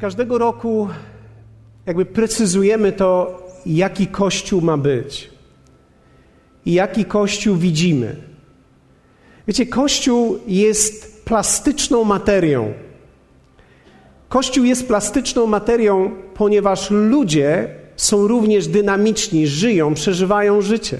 Każdego 0.00 0.38
roku 0.38 0.88
jakby 1.86 2.06
precyzujemy 2.06 2.92
to, 2.92 3.42
jaki 3.66 4.06
Kościół 4.06 4.60
ma 4.60 4.76
być 4.76 5.30
i 6.66 6.72
jaki 6.72 7.04
Kościół 7.04 7.56
widzimy. 7.56 8.16
Wiecie, 9.48 9.66
Kościół 9.66 10.38
jest 10.46 11.24
plastyczną 11.24 12.04
materią. 12.04 12.72
Kościół 14.28 14.64
jest 14.64 14.88
plastyczną 14.88 15.46
materią, 15.46 16.10
ponieważ 16.34 16.90
ludzie 16.90 17.68
są 17.96 18.28
również 18.28 18.68
dynamiczni, 18.68 19.46
żyją, 19.46 19.94
przeżywają 19.94 20.60
życie. 20.60 20.98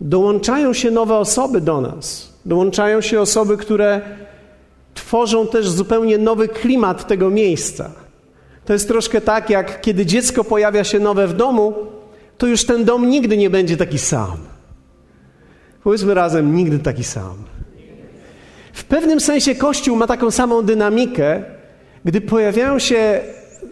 Dołączają 0.00 0.72
się 0.72 0.90
nowe 0.90 1.16
osoby 1.16 1.60
do 1.60 1.80
nas. 1.80 2.32
Dołączają 2.46 3.00
się 3.00 3.20
osoby, 3.20 3.56
które 3.56 4.00
tworzą 4.96 5.46
też 5.46 5.68
zupełnie 5.68 6.18
nowy 6.18 6.48
klimat 6.48 7.06
tego 7.06 7.30
miejsca. 7.30 7.90
To 8.64 8.72
jest 8.72 8.88
troszkę 8.88 9.20
tak, 9.20 9.50
jak 9.50 9.80
kiedy 9.80 10.06
dziecko 10.06 10.44
pojawia 10.44 10.84
się 10.84 10.98
nowe 10.98 11.26
w 11.26 11.32
domu, 11.32 11.74
to 12.38 12.46
już 12.46 12.64
ten 12.66 12.84
dom 12.84 13.10
nigdy 13.10 13.36
nie 13.36 13.50
będzie 13.50 13.76
taki 13.76 13.98
sam. 13.98 14.36
Powiedzmy 15.84 16.14
razem, 16.14 16.54
nigdy 16.54 16.78
taki 16.78 17.04
sam. 17.04 17.34
W 18.72 18.84
pewnym 18.84 19.20
sensie 19.20 19.54
Kościół 19.54 19.96
ma 19.96 20.06
taką 20.06 20.30
samą 20.30 20.62
dynamikę, 20.62 21.42
gdy 22.04 22.20
pojawiają 22.20 22.78
się 22.78 23.20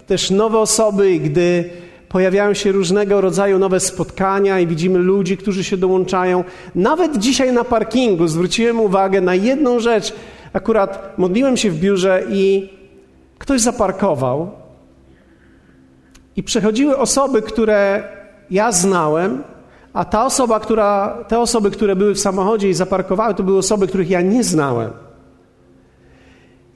też 0.06 0.30
nowe 0.30 0.58
osoby, 0.58 1.18
gdy 1.18 1.70
pojawiają 2.08 2.54
się 2.54 2.72
różnego 2.72 3.20
rodzaju 3.20 3.58
nowe 3.58 3.80
spotkania 3.80 4.60
i 4.60 4.66
widzimy 4.66 4.98
ludzi, 4.98 5.36
którzy 5.36 5.64
się 5.64 5.76
dołączają. 5.76 6.44
Nawet 6.74 7.18
dzisiaj 7.18 7.52
na 7.52 7.64
parkingu 7.64 8.28
zwróciłem 8.28 8.80
uwagę 8.80 9.20
na 9.20 9.34
jedną 9.34 9.80
rzecz. 9.80 10.12
Akurat 10.54 11.18
modliłem 11.18 11.56
się 11.56 11.70
w 11.70 11.78
biurze 11.78 12.22
i 12.28 12.70
ktoś 13.38 13.60
zaparkował 13.60 14.50
i 16.36 16.42
przechodziły 16.42 16.98
osoby, 16.98 17.42
które 17.42 18.02
ja 18.50 18.72
znałem, 18.72 19.42
a 19.92 20.04
ta 20.04 20.26
osoba, 20.26 20.60
która, 20.60 21.18
te 21.28 21.38
osoby, 21.38 21.70
które 21.70 21.96
były 21.96 22.14
w 22.14 22.20
samochodzie 22.20 22.68
i 22.68 22.74
zaparkowały, 22.74 23.34
to 23.34 23.42
były 23.42 23.58
osoby, 23.58 23.86
których 23.86 24.10
ja 24.10 24.20
nie 24.20 24.44
znałem. 24.44 24.90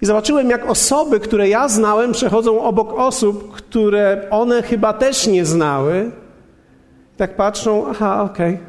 I 0.02 0.06
zobaczyłem, 0.06 0.50
jak 0.50 0.70
osoby, 0.70 1.20
które 1.20 1.48
ja 1.48 1.68
znałem, 1.68 2.12
przechodzą 2.12 2.62
obok 2.62 2.92
osób, 2.92 3.52
które 3.52 4.26
one 4.30 4.62
chyba 4.62 4.92
też 4.92 5.26
nie 5.26 5.44
znały. 5.44 6.10
Tak 7.16 7.36
patrzą, 7.36 7.86
aha, 7.90 8.22
okej. 8.22 8.54
Okay. 8.54 8.66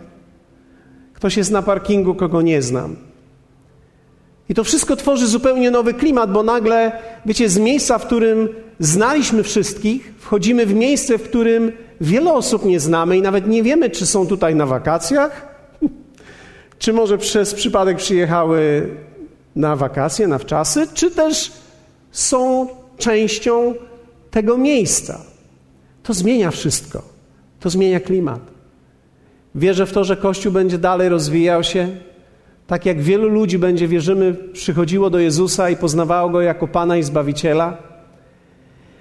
Ktoś 1.13 1.38
jest 1.38 1.51
na 1.51 1.61
parkingu, 1.61 2.16
kogo 2.16 2.41
nie 2.41 2.61
znam. 2.61 3.08
I 4.50 4.53
to 4.53 4.64
wszystko 4.64 4.95
tworzy 4.95 5.28
zupełnie 5.28 5.72
nowy 5.72 5.94
klimat, 5.94 6.31
bo 6.31 6.44
nagle, 6.44 6.92
wiecie, 7.25 7.50
z 7.50 7.58
miejsca, 7.58 7.97
w 7.97 8.05
którym 8.05 8.50
znaliśmy 8.80 9.44
wszystkich, 9.44 10.14
wchodzimy 10.19 10.66
w 10.66 10.73
miejsce, 10.73 11.17
w 11.17 11.23
którym 11.23 11.72
wiele 12.02 12.33
osób 12.33 12.66
nie 12.66 12.80
znamy 12.80 13.17
i 13.17 13.22
nawet 13.22 13.47
nie 13.47 13.64
wiemy, 13.64 13.89
czy 13.89 14.06
są 14.06 14.28
tutaj 14.28 14.56
na 14.56 14.66
wakacjach, 14.66 15.47
czy 16.80 16.94
może 16.94 17.17
przez 17.17 17.53
przypadek 17.53 17.97
przyjechały 17.97 18.89
na 19.56 19.75
wakacje, 19.75 20.28
na 20.28 20.38
wczasy, 20.38 20.88
czy 20.94 21.11
też 21.11 21.52
są 22.11 22.67
częścią 22.97 23.73
tego 24.31 24.58
miejsca. 24.58 25.22
To 26.03 26.13
zmienia 26.13 26.52
wszystko. 26.52 27.02
To 27.59 27.69
zmienia 27.69 28.00
klimat. 28.00 28.40
Wierzę 29.56 29.85
w 29.85 29.91
to, 29.91 30.03
że 30.03 30.18
Kościół 30.18 30.52
będzie 30.52 30.78
dalej 30.78 31.09
rozwijał 31.09 31.63
się, 31.63 31.88
tak 32.69 32.85
jak 32.85 33.02
wielu 33.02 33.30
ludzi 33.30 33.59
będzie, 33.59 33.88
wierzymy, 33.88 34.34
przychodziło 34.34 35.09
do 35.09 35.19
Jezusa 35.19 35.69
i 35.69 35.75
poznawało 35.75 36.30
Go 36.30 36.41
jako 36.41 36.68
Pana 36.68 36.97
i 36.97 37.03
Zbawiciela. 37.03 37.78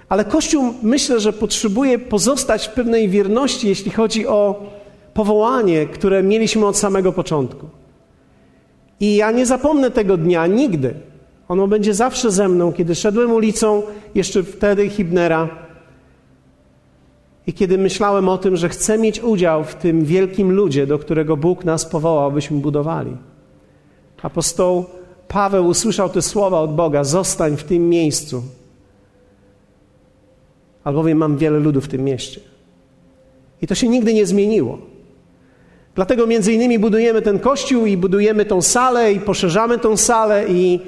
Ale 0.09 0.25
Kościół 0.25 0.73
myślę, 0.83 1.19
że 1.19 1.33
potrzebuje 1.33 1.99
pozostać 1.99 2.67
w 2.67 2.71
pewnej 2.71 3.09
wierności, 3.09 3.67
jeśli 3.67 3.91
chodzi 3.91 4.27
o 4.27 4.65
powołanie, 5.13 5.85
które 5.85 6.23
mieliśmy 6.23 6.65
od 6.65 6.77
samego 6.77 7.11
początku. 7.11 7.69
I 8.99 9.15
ja 9.15 9.31
nie 9.31 9.45
zapomnę 9.45 9.91
tego 9.91 10.17
dnia 10.17 10.47
nigdy. 10.47 10.93
Ono 11.47 11.67
będzie 11.67 11.93
zawsze 11.93 12.31
ze 12.31 12.47
mną, 12.47 12.73
kiedy 12.73 12.95
szedłem 12.95 13.31
ulicą, 13.31 13.83
jeszcze 14.15 14.43
wtedy 14.43 14.89
Hibnera, 14.89 15.49
i 17.47 17.53
kiedy 17.53 17.77
myślałem 17.77 18.29
o 18.29 18.37
tym, 18.37 18.55
że 18.55 18.69
chcę 18.69 18.97
mieć 18.97 19.23
udział 19.23 19.63
w 19.63 19.75
tym 19.75 20.05
wielkim 20.05 20.51
ludzie, 20.51 20.87
do 20.87 20.99
którego 20.99 21.37
Bóg 21.37 21.65
nas 21.65 21.85
powołał, 21.85 22.25
abyśmy 22.25 22.57
budowali. 22.57 23.17
Apostoł 24.21 24.85
Paweł 25.27 25.67
usłyszał 25.67 26.09
te 26.09 26.21
słowa 26.21 26.59
od 26.59 26.75
Boga: 26.75 27.03
Zostań 27.03 27.57
w 27.57 27.63
tym 27.63 27.89
miejscu, 27.89 28.43
albowiem 30.83 31.17
mam 31.17 31.37
wiele 31.37 31.59
ludów 31.59 31.85
w 31.85 31.87
tym 31.87 32.03
mieście. 32.03 32.41
I 33.61 33.67
to 33.67 33.75
się 33.75 33.87
nigdy 33.87 34.13
nie 34.13 34.25
zmieniło. 34.25 34.77
Dlatego 35.95 36.27
między 36.27 36.53
innymi 36.53 36.79
budujemy 36.79 37.21
ten 37.21 37.39
kościół 37.39 37.85
i 37.85 37.97
budujemy 37.97 38.45
tą 38.45 38.61
salę 38.61 39.13
i 39.13 39.19
poszerzamy 39.19 39.77
tą 39.77 39.97
salę 39.97 40.45
i, 40.49 40.79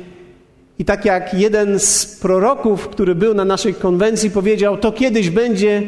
i 0.80 0.86
tak 0.86 1.06
jak 1.06 1.34
jeden 1.34 1.80
z 1.80 2.06
proroków, 2.06 2.88
który 2.88 3.16
był 3.16 3.34
na 3.34 3.46
naszej 3.46 3.74
konwencji 3.74 4.32
powiedział, 4.32 4.78
to 4.78 4.92
kiedyś 4.92 5.30
będzie 5.30 5.84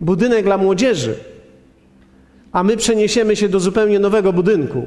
budynek 0.00 0.44
dla 0.44 0.58
młodzieży, 0.58 1.14
a 2.52 2.62
my 2.62 2.76
przeniesiemy 2.76 3.36
się 3.36 3.48
do 3.48 3.60
zupełnie 3.60 3.98
nowego 3.98 4.32
budynku. 4.32 4.86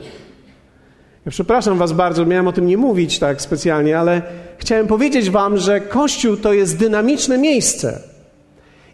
Ja 1.28 1.32
przepraszam 1.32 1.78
Was 1.78 1.92
bardzo, 1.92 2.26
miałem 2.26 2.48
o 2.48 2.52
tym 2.52 2.66
nie 2.66 2.78
mówić 2.78 3.20
tak 3.20 3.42
specjalnie, 3.42 4.00
ale 4.00 4.22
chciałem 4.58 4.88
powiedzieć 4.88 5.30
Wam, 5.30 5.58
że 5.58 5.82
Kościół 5.82 6.38
to 6.38 6.54
jest 6.54 6.78
dynamiczne 6.78 7.38
miejsce. 7.38 8.00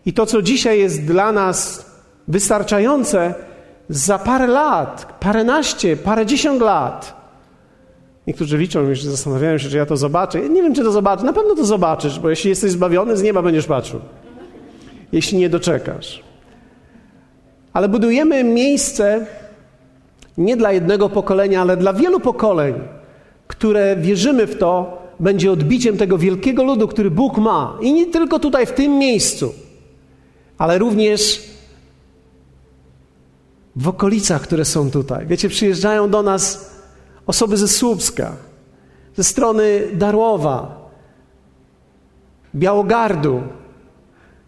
I 0.05 0.13
to, 0.13 0.25
co 0.25 0.41
dzisiaj 0.41 0.79
jest 0.79 1.05
dla 1.05 1.31
nas 1.31 1.85
wystarczające, 2.27 3.33
za 3.89 4.19
parę 4.19 4.47
lat, 4.47 5.17
paręnaście, 5.19 5.97
parędziesiąt 5.97 6.61
lat. 6.61 7.21
Niektórzy 8.27 8.57
liczą 8.57 8.81
już, 8.81 9.03
zastanawiają 9.03 9.57
się, 9.57 9.69
czy 9.69 9.77
ja 9.77 9.85
to 9.85 9.97
zobaczę. 9.97 10.41
Ja 10.41 10.47
nie 10.47 10.61
wiem, 10.61 10.75
czy 10.75 10.83
to 10.83 10.91
zobaczę. 10.91 11.23
Na 11.23 11.33
pewno 11.33 11.55
to 11.55 11.65
zobaczysz, 11.65 12.19
bo 12.19 12.29
jeśli 12.29 12.49
jesteś 12.49 12.71
zbawiony, 12.71 13.17
z 13.17 13.23
nieba 13.23 13.41
będziesz 13.41 13.65
patrzył. 13.65 13.99
Jeśli 15.11 15.37
nie 15.37 15.49
doczekasz. 15.49 16.23
Ale 17.73 17.89
budujemy 17.89 18.43
miejsce 18.43 19.25
nie 20.37 20.57
dla 20.57 20.71
jednego 20.71 21.09
pokolenia, 21.09 21.61
ale 21.61 21.77
dla 21.77 21.93
wielu 21.93 22.19
pokoleń, 22.19 22.73
które 23.47 23.97
wierzymy 23.97 24.47
w 24.47 24.57
to, 24.57 25.03
będzie 25.19 25.51
odbiciem 25.51 25.97
tego 25.97 26.17
wielkiego 26.17 26.63
ludu, 26.63 26.87
który 26.87 27.11
Bóg 27.11 27.37
ma. 27.37 27.77
I 27.81 27.93
nie 27.93 28.05
tylko 28.05 28.39
tutaj, 28.39 28.65
w 28.65 28.71
tym 28.71 28.97
miejscu, 28.97 29.53
ale 30.57 30.77
również 30.77 31.43
w 33.75 33.87
okolicach, 33.87 34.41
które 34.41 34.65
są 34.65 34.91
tutaj. 34.91 35.27
Wiecie, 35.27 35.49
przyjeżdżają 35.49 36.09
do 36.09 36.23
nas 36.23 36.71
osoby 37.25 37.57
ze 37.57 37.67
Słupska, 37.67 38.35
ze 39.15 39.23
strony 39.23 39.87
Darłowa, 39.93 40.89
Białogardu, 42.55 43.41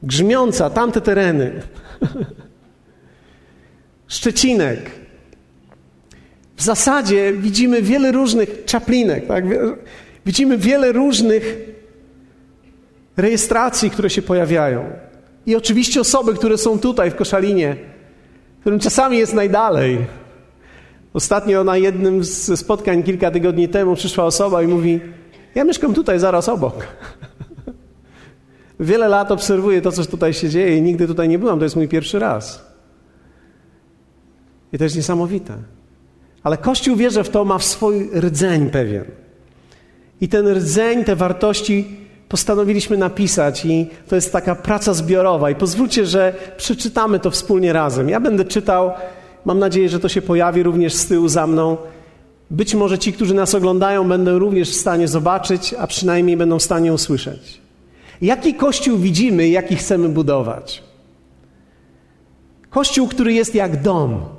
Grzmiąca, 0.03 0.69
tamte 0.69 1.01
tereny, 1.01 1.61
Szczecinek. 4.07 5.04
W 6.55 6.63
zasadzie 6.63 7.33
widzimy 7.33 7.81
wiele 7.81 8.11
różnych 8.11 8.65
czaplinek, 8.65 9.27
tak? 9.27 9.45
widzimy 10.25 10.57
wiele 10.57 10.91
różnych 10.91 11.57
rejestracji, 13.17 13.89
które 13.89 14.09
się 14.09 14.21
pojawiają. 14.21 14.89
I 15.45 15.55
oczywiście 15.55 16.01
osoby, 16.01 16.33
które 16.33 16.57
są 16.57 16.79
tutaj 16.79 17.11
w 17.11 17.15
Koszalinie, 17.15 17.75
którym 18.61 18.79
czasami 18.79 19.17
jest 19.17 19.33
najdalej. 19.33 19.97
Ostatnio 21.13 21.63
na 21.63 21.77
jednym 21.77 22.23
z 22.23 22.59
spotkań 22.59 23.03
kilka 23.03 23.31
tygodni 23.31 23.69
temu 23.69 23.95
przyszła 23.95 24.25
osoba 24.25 24.63
i 24.63 24.67
mówi: 24.67 24.99
Ja 25.55 25.63
mieszkam 25.63 25.93
tutaj, 25.93 26.19
zaraz 26.19 26.49
obok. 26.49 26.87
Wiele 28.79 29.07
lat 29.07 29.31
obserwuję 29.31 29.81
to, 29.81 29.91
co 29.91 30.05
tutaj 30.05 30.33
się 30.33 30.49
dzieje 30.49 30.77
i 30.77 30.81
nigdy 30.81 31.07
tutaj 31.07 31.29
nie 31.29 31.39
byłam. 31.39 31.59
To 31.59 31.65
jest 31.65 31.75
mój 31.75 31.87
pierwszy 31.87 32.19
raz. 32.19 32.65
I 34.73 34.77
to 34.77 34.83
jest 34.83 34.95
niesamowite. 34.95 35.57
Ale 36.45 36.57
Kościół 36.57 36.95
wierzy 36.95 37.23
w 37.23 37.29
to, 37.29 37.45
ma 37.45 37.57
w 37.57 37.63
swój 37.63 38.09
rdzeń 38.19 38.69
pewien. 38.69 39.05
I 40.21 40.27
ten 40.29 40.47
rdzeń, 40.47 41.03
te 41.03 41.15
wartości 41.15 41.85
postanowiliśmy 42.29 42.97
napisać 42.97 43.65
i 43.65 43.87
to 44.07 44.15
jest 44.15 44.31
taka 44.31 44.55
praca 44.55 44.93
zbiorowa. 44.93 45.49
I 45.49 45.55
pozwólcie, 45.55 46.05
że 46.05 46.33
przeczytamy 46.57 47.19
to 47.19 47.31
wspólnie 47.31 47.73
razem. 47.73 48.09
Ja 48.09 48.19
będę 48.19 48.45
czytał, 48.45 48.91
mam 49.45 49.59
nadzieję, 49.59 49.89
że 49.89 49.99
to 49.99 50.09
się 50.09 50.21
pojawi 50.21 50.63
również 50.63 50.93
z 50.93 51.07
tyłu 51.07 51.27
za 51.27 51.47
mną. 51.47 51.77
Być 52.51 52.75
może 52.75 52.99
ci, 52.99 53.13
którzy 53.13 53.33
nas 53.33 53.55
oglądają, 53.55 54.07
będą 54.07 54.39
również 54.39 54.69
w 54.69 54.79
stanie 54.79 55.07
zobaczyć, 55.07 55.73
a 55.73 55.87
przynajmniej 55.87 56.37
będą 56.37 56.59
w 56.59 56.63
stanie 56.63 56.93
usłyszeć. 56.93 57.61
Jaki 58.21 58.53
kościół 58.53 58.97
widzimy, 58.97 59.49
jaki 59.49 59.75
chcemy 59.75 60.09
budować? 60.09 60.83
Kościół, 62.69 63.07
który 63.07 63.33
jest 63.33 63.55
jak 63.55 63.81
dom. 63.81 64.34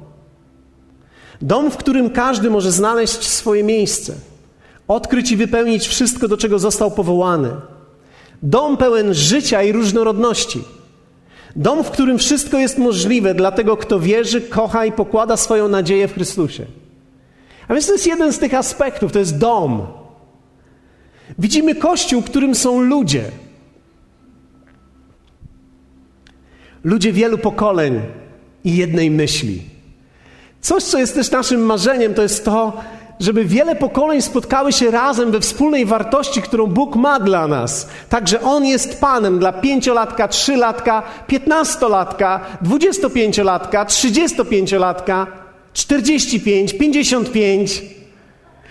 Dom, 1.42 1.70
w 1.70 1.76
którym 1.76 2.10
każdy 2.10 2.50
może 2.50 2.72
znaleźć 2.72 3.28
swoje 3.28 3.64
miejsce, 3.64 4.14
odkryć 4.88 5.30
i 5.30 5.36
wypełnić 5.36 5.88
wszystko, 5.88 6.28
do 6.28 6.36
czego 6.36 6.58
został 6.58 6.90
powołany 6.90 7.50
Dom 8.42 8.76
pełen 8.76 9.14
życia 9.14 9.62
i 9.62 9.72
różnorodności. 9.72 10.64
Dom, 11.56 11.84
w 11.84 11.90
którym 11.90 12.18
wszystko 12.18 12.58
jest 12.58 12.78
możliwe 12.78 13.34
dla 13.34 13.52
tego, 13.52 13.76
kto 13.76 14.00
wierzy, 14.00 14.40
kocha 14.40 14.84
i 14.84 14.92
pokłada 14.92 15.36
swoją 15.36 15.68
nadzieję 15.68 16.08
w 16.08 16.14
Chrystusie. 16.14 16.66
A 17.68 17.72
więc 17.72 17.86
to 17.86 17.92
jest 17.92 18.06
jeden 18.06 18.32
z 18.32 18.38
tych 18.38 18.54
aspektów, 18.54 19.12
to 19.12 19.18
jest 19.18 19.38
dom. 19.38 19.86
Widzimy 21.38 21.74
kościół, 21.74 22.22
którym 22.22 22.54
są 22.54 22.80
ludzie. 22.80 23.24
Ludzie 26.84 27.12
wielu 27.12 27.38
pokoleń 27.38 28.00
i 28.64 28.76
jednej 28.76 29.10
myśli. 29.10 29.62
Coś, 30.66 30.82
co 30.82 30.98
jest 30.98 31.14
też 31.14 31.30
naszym 31.30 31.60
marzeniem, 31.60 32.14
to 32.14 32.22
jest 32.22 32.44
to, 32.44 32.82
żeby 33.20 33.44
wiele 33.44 33.76
pokoleń 33.76 34.22
spotkały 34.22 34.72
się 34.72 34.90
razem 34.90 35.30
we 35.30 35.40
wspólnej 35.40 35.84
wartości, 35.84 36.42
którą 36.42 36.66
Bóg 36.66 36.96
ma 36.96 37.20
dla 37.20 37.46
nas. 37.46 37.88
Także 38.08 38.40
On 38.42 38.64
jest 38.64 39.00
Panem 39.00 39.38
dla 39.38 39.52
pięciolatka, 39.52 40.28
trzylatka, 40.28 41.02
piętnastolatka, 41.26 42.40
dwudziestopięciolatka, 42.62 43.84
trzydziestopięciolatka, 43.84 45.26
czterdzieści 45.72 46.40
pięć, 46.40 46.74
pięćdziesiąt 46.74 47.32
pięć, 47.32 47.82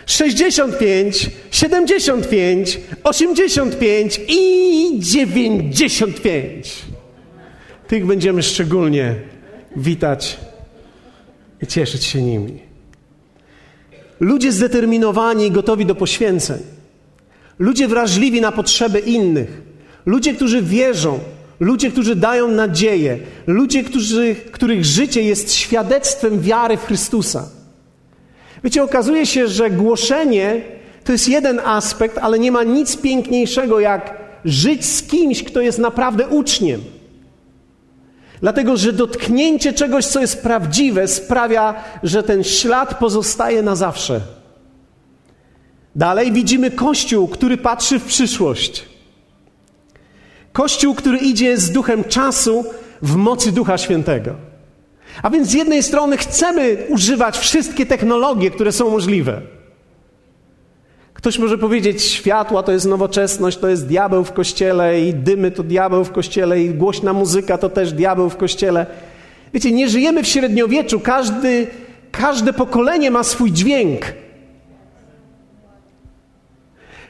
sześćdziesiąt 0.06 0.78
pięć, 0.78 1.30
siedemdziesiąt 1.52 2.30
pięć, 2.30 2.80
osiemdziesiąt 3.04 3.80
pięć 3.80 4.22
i 4.28 5.00
dziewięćdziesiąt 5.00 6.22
pięć. 6.22 6.76
Tych 7.88 8.06
będziemy 8.06 8.44
szczególnie 8.44 9.16
witać 9.76 10.38
i 11.62 11.68
cieszyć 11.68 12.04
się 12.04 12.22
nimi. 12.22 12.60
Ludzie 14.20 14.52
zdeterminowani 14.52 15.46
i 15.46 15.52
gotowi 15.52 15.86
do 15.86 15.96
poświęceń. 15.96 16.60
Ludzie 17.60 17.88
wrażliwi 17.88 18.42
na 18.42 18.52
potrzeby 18.52 19.00
innych. 19.00 19.62
Ludzie, 20.06 20.34
którzy 20.34 20.62
wierzą. 20.62 21.20
Ludzie, 21.60 21.92
którzy 21.92 22.16
dają 22.16 22.48
nadzieję. 22.48 23.20
Ludzie, 23.48 23.84
którzy, 23.84 24.36
których 24.52 24.86
życie 24.86 25.22
jest 25.22 25.54
świadectwem 25.54 26.42
wiary 26.42 26.78
w 26.78 26.86
Chrystusa. 26.86 27.50
Wiecie, 28.64 28.84
okazuje 28.84 29.26
się, 29.26 29.48
że 29.48 29.70
głoszenie 29.70 30.62
to 31.04 31.12
jest 31.12 31.28
jeden 31.28 31.60
aspekt, 31.60 32.18
ale 32.18 32.40
nie 32.40 32.52
ma 32.52 32.64
nic 32.64 32.98
piękniejszego 32.98 33.80
jak 33.80 34.18
żyć 34.46 34.86
z 34.86 35.04
kimś, 35.04 35.44
kto 35.44 35.62
jest 35.62 35.80
naprawdę 35.80 36.28
uczniem. 36.28 36.82
Dlatego, 38.46 38.78
że 38.78 38.94
dotknięcie 38.94 39.74
czegoś, 39.74 40.06
co 40.06 40.22
jest 40.22 40.44
prawdziwe, 40.44 41.08
sprawia, 41.08 41.84
że 42.04 42.24
ten 42.24 42.44
ślad 42.44 43.00
pozostaje 43.00 43.62
na 43.62 43.76
zawsze. 43.76 44.22
Dalej 45.96 46.32
widzimy 46.32 46.72
Kościół, 46.72 47.28
który 47.28 47.58
patrzy 47.58 48.00
w 48.00 48.06
przyszłość. 48.06 48.86
Kościół, 50.54 50.96
który 50.96 51.18
idzie 51.18 51.58
z 51.58 51.72
duchem 51.72 52.04
czasu 52.04 52.66
w 53.02 53.16
mocy 53.16 53.52
Ducha 53.52 53.78
Świętego. 53.78 54.36
A 55.24 55.30
więc 55.30 55.48
z 55.48 55.54
jednej 55.54 55.84
strony 55.84 56.18
chcemy 56.18 56.78
używać 56.90 57.38
wszystkie 57.38 57.86
technologie, 57.86 58.52
które 58.52 58.72
są 58.72 58.90
możliwe. 58.90 59.42
Ktoś 61.26 61.40
może 61.40 61.58
powiedzieć, 61.58 62.04
światła 62.04 62.64
to 62.64 62.72
jest 62.72 62.86
nowoczesność, 62.86 63.58
to 63.58 63.68
jest 63.68 63.88
diabeł 63.88 64.24
w 64.24 64.32
kościele 64.32 65.02
i 65.02 65.14
dymy 65.14 65.52
to 65.52 65.64
diabeł 65.64 66.04
w 66.04 66.12
kościele 66.12 66.62
i 66.62 66.70
głośna 66.70 67.14
muzyka 67.14 67.58
to 67.58 67.70
też 67.70 67.94
diabeł 67.94 68.30
w 68.30 68.38
kościele. 68.38 68.86
Wiecie, 69.54 69.72
nie 69.72 69.90
żyjemy 69.90 70.24
w 70.24 70.28
średniowieczu. 70.28 71.00
Każdy, 71.00 71.68
każde 72.12 72.54
pokolenie 72.54 73.12
ma 73.12 73.24
swój 73.24 73.52
dźwięk. 73.52 74.14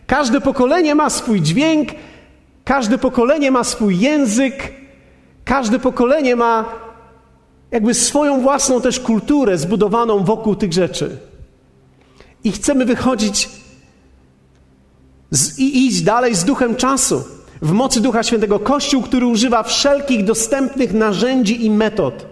Każde 0.08 0.42
pokolenie 0.42 0.96
ma 0.96 1.10
swój 1.10 1.42
dźwięk, 1.42 1.90
każde 2.66 2.98
pokolenie 2.98 3.52
ma 3.52 3.64
swój 3.64 4.00
język, 4.00 4.74
każde 5.46 5.80
pokolenie 5.80 6.36
ma 6.36 6.66
jakby 7.72 7.94
swoją 7.94 8.42
własną 8.42 8.82
też 8.82 9.00
kulturę 9.00 9.58
zbudowaną 9.58 10.24
wokół 10.24 10.56
tych 10.56 10.74
rzeczy. 10.74 11.18
I 12.44 12.52
chcemy 12.52 12.86
wychodzić 12.86 13.65
z, 15.31 15.60
i 15.60 15.88
iść 15.88 16.01
dalej 16.01 16.36
z 16.36 16.44
duchem 16.44 16.75
czasu, 16.75 17.24
w 17.62 17.72
mocy 17.72 18.01
Ducha 18.01 18.24
Świętego. 18.24 18.60
Kościół, 18.60 19.01
który 19.01 19.25
używa 19.25 19.63
wszelkich 19.63 20.24
dostępnych 20.24 20.94
narzędzi 20.94 21.66
i 21.66 21.72
metod, 21.72 22.25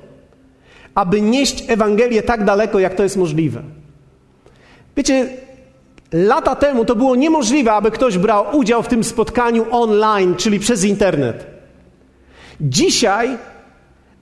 aby 0.95 1.21
nieść 1.21 1.63
Ewangelię 1.67 2.21
tak 2.21 2.45
daleko, 2.45 2.79
jak 2.79 2.95
to 2.95 3.03
jest 3.03 3.17
możliwe. 3.17 3.61
Wiecie, 4.97 5.29
lata 6.11 6.55
temu 6.55 6.85
to 6.85 6.95
było 6.95 7.15
niemożliwe, 7.15 7.73
aby 7.73 7.91
ktoś 7.91 8.17
brał 8.17 8.57
udział 8.57 8.83
w 8.83 8.87
tym 8.87 9.03
spotkaniu 9.03 9.65
online, 9.71 10.35
czyli 10.35 10.59
przez 10.59 10.83
internet. 10.83 11.45
Dzisiaj, 12.61 13.37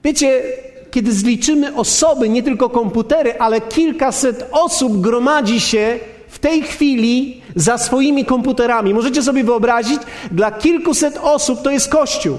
wiecie, 0.04 0.42
kiedy 0.90 1.12
zliczymy 1.12 1.74
osoby, 1.74 2.28
nie 2.28 2.42
tylko 2.42 2.70
komputery, 2.70 3.38
ale 3.38 3.60
kilkaset 3.60 4.48
osób 4.52 5.00
gromadzi 5.00 5.60
się 5.60 5.98
w 6.28 6.38
tej 6.38 6.62
chwili 6.62 7.41
za 7.56 7.78
swoimi 7.78 8.24
komputerami. 8.24 8.94
Możecie 8.94 9.22
sobie 9.22 9.44
wyobrazić, 9.44 10.00
dla 10.30 10.50
kilkuset 10.50 11.18
osób 11.22 11.62
to 11.62 11.70
jest 11.70 11.88
Kościół. 11.88 12.38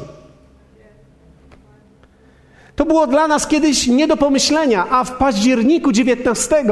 To 2.75 2.85
było 2.85 3.07
dla 3.07 3.27
nas 3.27 3.47
kiedyś 3.47 3.87
nie 3.87 4.07
do 4.07 4.17
pomyślenia, 4.17 4.89
a 4.89 5.03
w 5.03 5.17
październiku 5.17 5.91
19, 5.91 6.63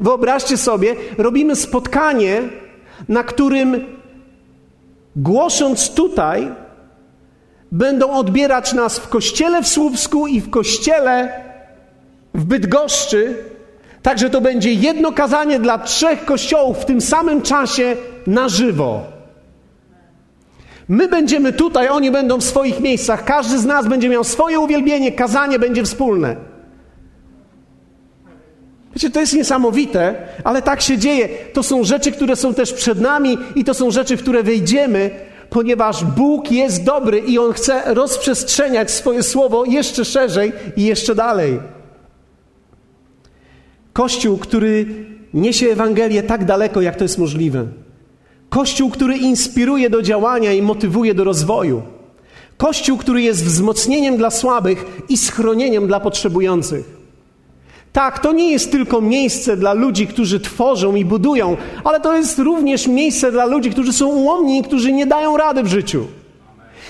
wyobraźcie 0.00 0.56
sobie, 0.56 0.96
robimy 1.18 1.56
spotkanie, 1.56 2.42
na 3.08 3.22
którym 3.24 3.84
głosząc 5.16 5.90
tutaj, 5.90 6.52
będą 7.72 8.10
odbierać 8.10 8.72
nas 8.72 8.98
w 8.98 9.08
kościele 9.08 9.62
w 9.62 9.68
Słupsku 9.68 10.26
i 10.26 10.40
w 10.40 10.50
kościele 10.50 11.42
w 12.34 12.44
Bydgoszczy 12.44 13.44
Także 14.02 14.30
to 14.30 14.40
będzie 14.40 14.72
jedno 14.72 15.12
kazanie 15.12 15.58
dla 15.58 15.78
trzech 15.78 16.24
kościołów 16.24 16.78
w 16.78 16.84
tym 16.84 17.00
samym 17.00 17.42
czasie 17.42 17.96
na 18.26 18.48
żywo. 18.48 19.02
My 20.88 21.08
będziemy 21.08 21.52
tutaj, 21.52 21.88
oni 21.88 22.10
będą 22.10 22.38
w 22.38 22.44
swoich 22.44 22.80
miejscach. 22.80 23.24
Każdy 23.24 23.58
z 23.58 23.64
nas 23.64 23.88
będzie 23.88 24.08
miał 24.08 24.24
swoje 24.24 24.60
uwielbienie, 24.60 25.12
kazanie 25.12 25.58
będzie 25.58 25.84
wspólne. 25.84 26.36
Wiecie, 28.94 29.10
to 29.10 29.20
jest 29.20 29.34
niesamowite, 29.34 30.14
ale 30.44 30.62
tak 30.62 30.80
się 30.80 30.98
dzieje. 30.98 31.28
To 31.52 31.62
są 31.62 31.84
rzeczy, 31.84 32.12
które 32.12 32.36
są 32.36 32.54
też 32.54 32.72
przed 32.72 33.00
nami 33.00 33.38
i 33.54 33.64
to 33.64 33.74
są 33.74 33.90
rzeczy, 33.90 34.16
w 34.16 34.22
które 34.22 34.42
wejdziemy, 34.42 35.10
ponieważ 35.50 36.04
Bóg 36.04 36.50
jest 36.50 36.84
dobry 36.84 37.18
i 37.18 37.38
On 37.38 37.52
chce 37.52 37.82
rozprzestrzeniać 37.94 38.90
swoje 38.90 39.22
słowo 39.22 39.64
jeszcze 39.64 40.04
szerzej 40.04 40.52
i 40.76 40.84
jeszcze 40.84 41.14
dalej. 41.14 41.60
Kościół, 43.92 44.38
który 44.38 44.86
niesie 45.34 45.66
Ewangelię 45.66 46.22
tak 46.22 46.44
daleko, 46.44 46.80
jak 46.80 46.96
to 46.96 47.04
jest 47.04 47.18
możliwe. 47.18 47.66
Kościół, 48.48 48.90
który 48.90 49.16
inspiruje 49.16 49.90
do 49.90 50.02
działania 50.02 50.52
i 50.52 50.62
motywuje 50.62 51.14
do 51.14 51.24
rozwoju. 51.24 51.82
Kościół, 52.56 52.98
który 52.98 53.22
jest 53.22 53.44
wzmocnieniem 53.44 54.16
dla 54.16 54.30
słabych 54.30 55.02
i 55.08 55.16
schronieniem 55.16 55.86
dla 55.86 56.00
potrzebujących. 56.00 57.00
Tak, 57.92 58.18
to 58.18 58.32
nie 58.32 58.50
jest 58.50 58.72
tylko 58.72 59.00
miejsce 59.00 59.56
dla 59.56 59.72
ludzi, 59.72 60.06
którzy 60.06 60.40
tworzą 60.40 60.94
i 60.94 61.04
budują, 61.04 61.56
ale 61.84 62.00
to 62.00 62.16
jest 62.16 62.38
również 62.38 62.86
miejsce 62.86 63.32
dla 63.32 63.44
ludzi, 63.44 63.70
którzy 63.70 63.92
są 63.92 64.08
ułomni 64.08 64.58
i 64.58 64.62
którzy 64.62 64.92
nie 64.92 65.06
dają 65.06 65.36
rady 65.36 65.62
w 65.62 65.66
życiu. 65.66 66.06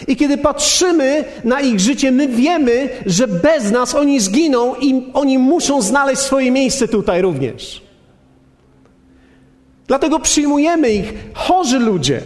I 0.09 0.17
kiedy 0.17 0.39
patrzymy 0.39 1.25
na 1.45 1.61
ich 1.61 1.81
życie, 1.81 2.13
my 2.13 2.29
wiemy, 2.29 2.89
że 3.07 3.29
bez 3.29 3.71
nas 3.71 3.95
oni 3.95 4.21
zginą 4.21 4.75
i 4.81 5.03
oni 5.13 5.39
muszą 5.39 5.83
znaleźć 5.83 6.23
swoje 6.23 6.51
miejsce 6.51 6.89
tutaj 6.89 7.23
również. 7.23 7.83
Dlatego 9.87 10.19
przyjmujemy 10.19 10.91
ich 10.91 11.15
chorzy 11.35 11.79
ludzie, 11.79 12.23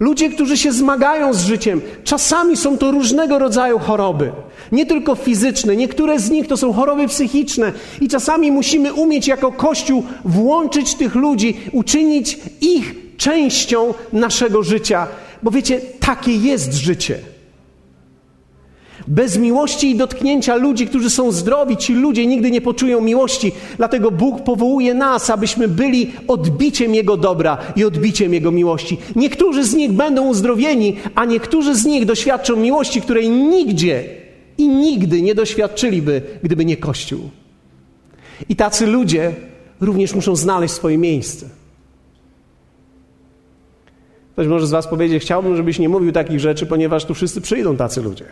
ludzie, 0.00 0.30
którzy 0.30 0.56
się 0.56 0.72
zmagają 0.72 1.34
z 1.34 1.44
życiem. 1.44 1.80
Czasami 2.04 2.56
są 2.56 2.78
to 2.78 2.90
różnego 2.90 3.38
rodzaju 3.38 3.78
choroby, 3.78 4.32
nie 4.72 4.86
tylko 4.86 5.14
fizyczne, 5.14 5.76
niektóre 5.76 6.18
z 6.18 6.30
nich 6.30 6.46
to 6.46 6.56
są 6.56 6.72
choroby 6.72 7.08
psychiczne, 7.08 7.72
i 8.00 8.08
czasami 8.08 8.52
musimy 8.52 8.92
umieć 8.92 9.28
jako 9.28 9.52
Kościół 9.52 10.04
włączyć 10.24 10.94
tych 10.94 11.14
ludzi, 11.14 11.60
uczynić 11.72 12.38
ich 12.60 12.94
częścią 13.16 13.94
naszego 14.12 14.62
życia 14.62 15.06
bo 15.42 15.50
wiecie, 15.50 15.80
takie 16.00 16.36
jest 16.36 16.74
życie. 16.74 17.18
Bez 19.08 19.38
miłości 19.38 19.90
i 19.90 19.94
dotknięcia 19.94 20.56
ludzi, 20.56 20.86
którzy 20.86 21.10
są 21.10 21.32
zdrowi, 21.32 21.76
ci 21.76 21.94
ludzie 21.94 22.26
nigdy 22.26 22.50
nie 22.50 22.60
poczują 22.60 23.00
miłości. 23.00 23.52
Dlatego 23.76 24.10
Bóg 24.10 24.42
powołuje 24.42 24.94
nas, 24.94 25.30
abyśmy 25.30 25.68
byli 25.68 26.12
odbiciem 26.28 26.94
Jego 26.94 27.16
dobra 27.16 27.58
i 27.76 27.84
odbiciem 27.84 28.34
Jego 28.34 28.50
miłości. 28.50 28.98
Niektórzy 29.16 29.64
z 29.64 29.74
nich 29.74 29.92
będą 29.92 30.28
uzdrowieni, 30.28 30.96
a 31.14 31.24
niektórzy 31.24 31.74
z 31.74 31.84
nich 31.84 32.06
doświadczą 32.06 32.56
miłości, 32.56 33.00
której 33.00 33.30
nigdzie 33.30 34.04
i 34.58 34.68
nigdy 34.68 35.22
nie 35.22 35.34
doświadczyliby, 35.34 36.22
gdyby 36.42 36.64
nie 36.64 36.76
Kościół. 36.76 37.30
I 38.48 38.56
tacy 38.56 38.86
ludzie 38.86 39.34
również 39.80 40.14
muszą 40.14 40.36
znaleźć 40.36 40.74
swoje 40.74 40.98
miejsce. 40.98 41.61
Ktoś 44.42 44.50
może 44.50 44.66
z 44.66 44.70
Was 44.70 44.86
powiedzieć, 44.86 45.22
chciałbym, 45.22 45.56
żebyś 45.56 45.78
nie 45.78 45.88
mówił 45.88 46.12
takich 46.12 46.40
rzeczy, 46.40 46.66
ponieważ 46.66 47.04
tu 47.04 47.14
wszyscy 47.14 47.40
przyjdą 47.40 47.76
tacy 47.76 48.02
ludzie. 48.02 48.24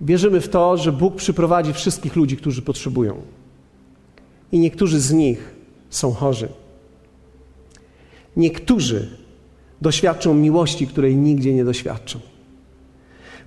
Wierzymy 0.00 0.40
w 0.40 0.48
to, 0.48 0.76
że 0.76 0.92
Bóg 0.92 1.16
przyprowadzi 1.16 1.72
wszystkich 1.72 2.16
ludzi, 2.16 2.36
którzy 2.36 2.62
potrzebują. 2.62 3.16
I 4.52 4.58
niektórzy 4.58 5.00
z 5.00 5.12
nich 5.12 5.54
są 5.90 6.12
chorzy. 6.12 6.48
Niektórzy 8.36 9.16
doświadczą 9.82 10.34
miłości, 10.34 10.86
której 10.86 11.16
nigdzie 11.16 11.54
nie 11.54 11.64
doświadczą. 11.64 12.18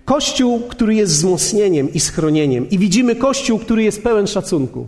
Kościół, 0.05 0.59
który 0.59 0.95
jest 0.95 1.13
wzmocnieniem 1.13 1.93
i 1.93 1.99
schronieniem, 1.99 2.69
i 2.69 2.79
widzimy 2.79 3.15
Kościół, 3.15 3.59
który 3.59 3.83
jest 3.83 4.03
pełen 4.03 4.27
szacunku. 4.27 4.87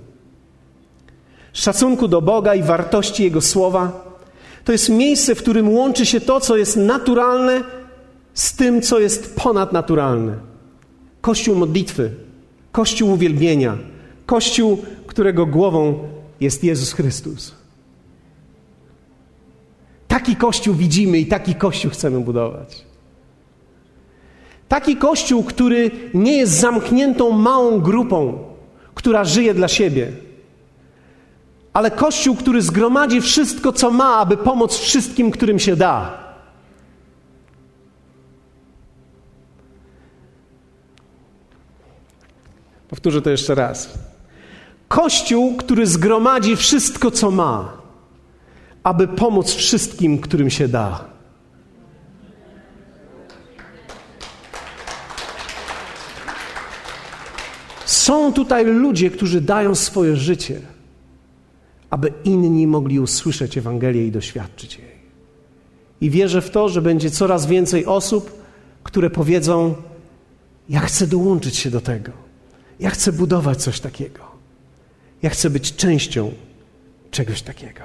Szacunku 1.54 2.08
do 2.08 2.22
Boga 2.22 2.56
i 2.56 2.64
wartości 2.64 3.24
Jego 3.24 3.42
słowa. 3.42 4.07
To 4.68 4.72
jest 4.72 4.90
miejsce, 4.90 5.36
w 5.36 5.38
którym 5.38 5.70
łączy 5.70 6.06
się 6.06 6.22
to, 6.22 6.40
co 6.40 6.58
jest 6.58 6.78
naturalne, 6.78 7.64
z 8.34 8.56
tym, 8.56 8.82
co 8.82 9.00
jest 9.00 9.36
ponadnaturalne. 9.36 10.38
Kościół 11.22 11.56
modlitwy, 11.56 12.12
Kościół 12.72 13.12
uwielbienia, 13.12 13.78
Kościół, 14.26 14.84
którego 15.06 15.46
głową 15.46 16.00
jest 16.40 16.64
Jezus 16.64 16.94
Chrystus. 16.94 17.56
Taki 20.08 20.36
Kościół 20.36 20.76
widzimy 20.76 21.18
i 21.18 21.26
taki 21.26 21.56
Kościół 21.56 21.92
chcemy 21.92 22.20
budować. 22.20 22.86
Taki 24.68 24.96
Kościół, 24.96 25.44
który 25.44 25.92
nie 26.14 26.38
jest 26.38 26.54
zamkniętą 26.54 27.32
małą 27.32 27.80
grupą, 27.80 28.44
która 28.94 29.24
żyje 29.24 29.54
dla 29.54 29.68
siebie, 29.68 30.27
ale 31.78 31.92
Kościół, 31.92 32.36
który 32.36 32.62
zgromadzi 32.62 33.22
wszystko, 33.22 33.74
co 33.74 33.92
ma, 33.92 34.16
aby 34.16 34.38
pomóc 34.38 34.78
wszystkim, 34.78 35.32
którym 35.32 35.60
się 35.60 35.76
da. 35.76 36.18
Powtórzę 42.90 43.22
to 43.22 43.30
jeszcze 43.30 43.56
raz. 43.56 43.90
Kościół, 44.88 45.56
który 45.58 45.88
zgromadzi 45.88 46.56
wszystko, 46.56 47.12
co 47.12 47.32
ma, 47.32 47.74
aby 48.84 49.08
pomóc 49.08 49.54
wszystkim, 49.54 50.20
którym 50.20 50.50
się 50.50 50.68
da. 50.68 51.06
Są 57.86 58.34
tutaj 58.34 58.66
ludzie, 58.66 59.10
którzy 59.10 59.42
dają 59.42 59.76
swoje 59.76 60.16
życie, 60.16 60.62
aby 61.90 62.14
inni 62.24 62.68
mogli 62.68 63.00
usłyszeć 63.00 63.58
Ewangelię 63.58 64.08
i 64.08 64.12
doświadczyć 64.12 64.80
jej. 64.80 64.98
I 66.02 66.10
wierzę 66.10 66.42
w 66.42 66.50
to, 66.50 66.70
że 66.70 66.82
będzie 66.82 67.12
coraz 67.12 67.46
więcej 67.46 67.86
osób, 67.86 68.42
które 68.84 69.10
powiedzą: 69.10 69.76
Ja 70.70 70.80
chcę 70.80 71.08
dołączyć 71.08 71.56
się 71.56 71.72
do 71.72 71.82
tego. 71.82 72.12
Ja 72.80 72.90
chcę 72.90 73.12
budować 73.12 73.64
coś 73.64 73.80
takiego. 73.80 74.20
Ja 75.22 75.30
chcę 75.30 75.50
być 75.50 75.76
częścią 75.76 76.32
czegoś 77.12 77.42
takiego. 77.42 77.82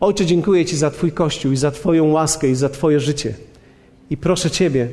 Ojcze, 0.00 0.26
dziękuję 0.26 0.64
Ci 0.64 0.76
za 0.76 0.90
Twój 0.90 1.12
Kościół 1.12 1.52
i 1.52 1.56
za 1.56 1.70
Twoją 1.70 2.06
łaskę 2.06 2.48
i 2.48 2.54
za 2.54 2.68
Twoje 2.68 3.00
życie. 3.00 3.34
I 4.10 4.16
proszę 4.16 4.50
Ciebie, 4.50 4.88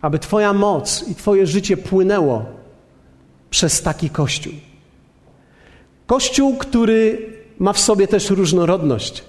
aby 0.00 0.18
Twoja 0.18 0.52
moc 0.52 1.08
i 1.08 1.14
Twoje 1.14 1.46
życie 1.46 1.76
płynęło 1.76 2.44
przez 3.50 3.82
taki 3.82 4.10
Kościół. 4.10 4.52
Kościół, 6.12 6.56
który 6.56 7.32
ma 7.58 7.72
w 7.72 7.78
sobie 7.78 8.08
też 8.08 8.30
różnorodność. 8.30 9.24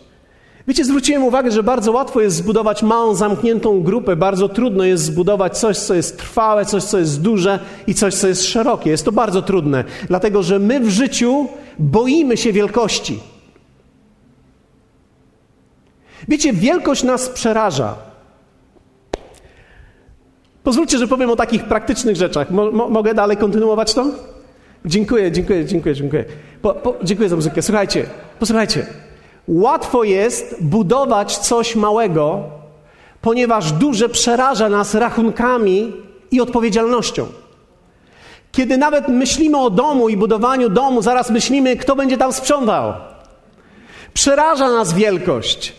Wiecie, 0.68 0.86
zwróciłem 0.86 1.24
uwagę, 1.24 1.52
że 1.52 1.64
bardzo 1.64 1.92
łatwo 1.92 2.22
jest 2.22 2.36
zbudować 2.36 2.84
małą, 2.84 3.16
zamkniętą 3.16 3.84
grupę, 3.84 4.16
bardzo 4.16 4.50
trudno 4.50 4.84
jest 4.84 5.04
zbudować 5.04 5.58
coś, 5.58 5.78
co 5.78 5.94
jest 5.94 6.18
trwałe, 6.18 6.66
coś, 6.66 6.84
co 6.84 7.00
jest 7.00 7.22
duże 7.22 7.60
i 7.88 7.94
coś, 7.94 8.14
co 8.14 8.28
jest 8.28 8.44
szerokie. 8.44 8.90
Jest 8.90 9.06
to 9.06 9.12
bardzo 9.12 9.42
trudne, 9.42 9.84
dlatego 10.08 10.44
że 10.44 10.60
my 10.60 10.80
w 10.80 10.90
życiu 10.90 11.48
boimy 11.80 12.38
się 12.38 12.54
wielkości. 12.54 13.20
Wiecie, 16.28 16.54
wielkość 16.54 17.04
nas 17.04 17.30
przeraża. 17.30 17.96
Pozwólcie, 20.64 20.98
że 20.98 21.08
powiem 21.08 21.30
o 21.30 21.36
takich 21.36 21.64
praktycznych 21.64 22.16
rzeczach. 22.16 22.52
Mo 22.52 22.72
mogę 22.72 23.14
dalej 23.14 23.38
kontynuować 23.38 23.94
to? 23.94 24.34
Dziękuję, 24.86 25.32
dziękuję, 25.32 25.66
dziękuję, 25.66 25.96
dziękuję. 25.96 26.26
Po, 26.62 26.74
po, 26.74 26.96
dziękuję 27.04 27.30
za 27.30 27.36
muzykę. 27.36 27.62
Słuchajcie, 27.62 28.06
posłuchajcie. 28.40 28.86
Łatwo 29.48 30.04
jest 30.04 30.64
budować 30.64 31.38
coś 31.38 31.76
małego, 31.76 32.44
ponieważ 33.22 33.72
duże 33.72 34.10
przeraża 34.10 34.70
nas 34.70 34.96
rachunkami 34.96 35.94
i 36.32 36.42
odpowiedzialnością. 36.42 37.26
Kiedy 38.52 38.78
nawet 38.78 39.08
myślimy 39.08 39.58
o 39.58 39.70
domu 39.70 40.10
i 40.10 40.18
budowaniu 40.18 40.70
domu, 40.70 41.02
zaraz 41.02 41.30
myślimy, 41.30 41.78
kto 41.78 41.96
będzie 41.96 42.18
tam 42.18 42.34
sprzątał. 42.34 42.94
Przeraża 44.14 44.72
nas 44.72 44.94
wielkość. 44.94 45.74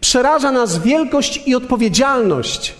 Przeraża 0.00 0.52
nas 0.52 0.78
wielkość 0.78 1.42
i 1.46 1.54
odpowiedzialność. 1.54 2.74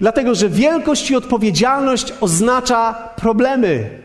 Dlatego, 0.00 0.34
że 0.34 0.48
wielkość 0.48 1.10
i 1.10 1.16
odpowiedzialność 1.16 2.14
oznacza 2.20 2.92
problemy. 3.16 4.03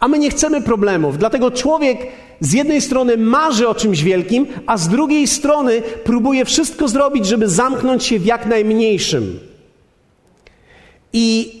A 0.00 0.08
my 0.08 0.18
nie 0.18 0.30
chcemy 0.30 0.62
problemów. 0.62 1.18
Dlatego 1.18 1.50
człowiek 1.50 1.98
z 2.40 2.52
jednej 2.52 2.80
strony 2.80 3.16
marzy 3.16 3.68
o 3.68 3.74
czymś 3.74 4.02
wielkim, 4.02 4.46
a 4.66 4.76
z 4.76 4.88
drugiej 4.88 5.26
strony 5.26 5.82
próbuje 6.04 6.44
wszystko 6.44 6.88
zrobić, 6.88 7.26
żeby 7.26 7.48
zamknąć 7.48 8.04
się 8.04 8.18
w 8.18 8.26
jak 8.26 8.46
najmniejszym. 8.46 9.38
I 11.12 11.52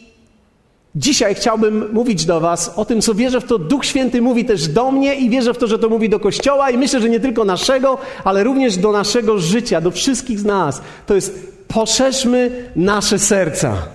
dzisiaj 0.96 1.34
chciałbym 1.34 1.92
mówić 1.92 2.24
do 2.24 2.40
Was 2.40 2.72
o 2.76 2.84
tym, 2.84 3.00
co 3.00 3.14
wierzę 3.14 3.40
w 3.40 3.44
to. 3.44 3.58
Duch 3.58 3.84
Święty 3.84 4.22
mówi 4.22 4.44
też 4.44 4.68
do 4.68 4.90
mnie 4.90 5.14
i 5.14 5.30
wierzę 5.30 5.54
w 5.54 5.58
to, 5.58 5.66
że 5.66 5.78
to 5.78 5.88
mówi 5.88 6.08
do 6.08 6.20
Kościoła 6.20 6.70
i 6.70 6.78
myślę, 6.78 7.00
że 7.00 7.08
nie 7.08 7.20
tylko 7.20 7.44
naszego, 7.44 7.98
ale 8.24 8.44
również 8.44 8.76
do 8.76 8.92
naszego 8.92 9.38
życia, 9.38 9.80
do 9.80 9.90
wszystkich 9.90 10.40
z 10.40 10.44
nas. 10.44 10.82
To 11.06 11.14
jest 11.14 11.52
poszerzmy 11.68 12.70
nasze 12.76 13.18
serca. 13.18 13.93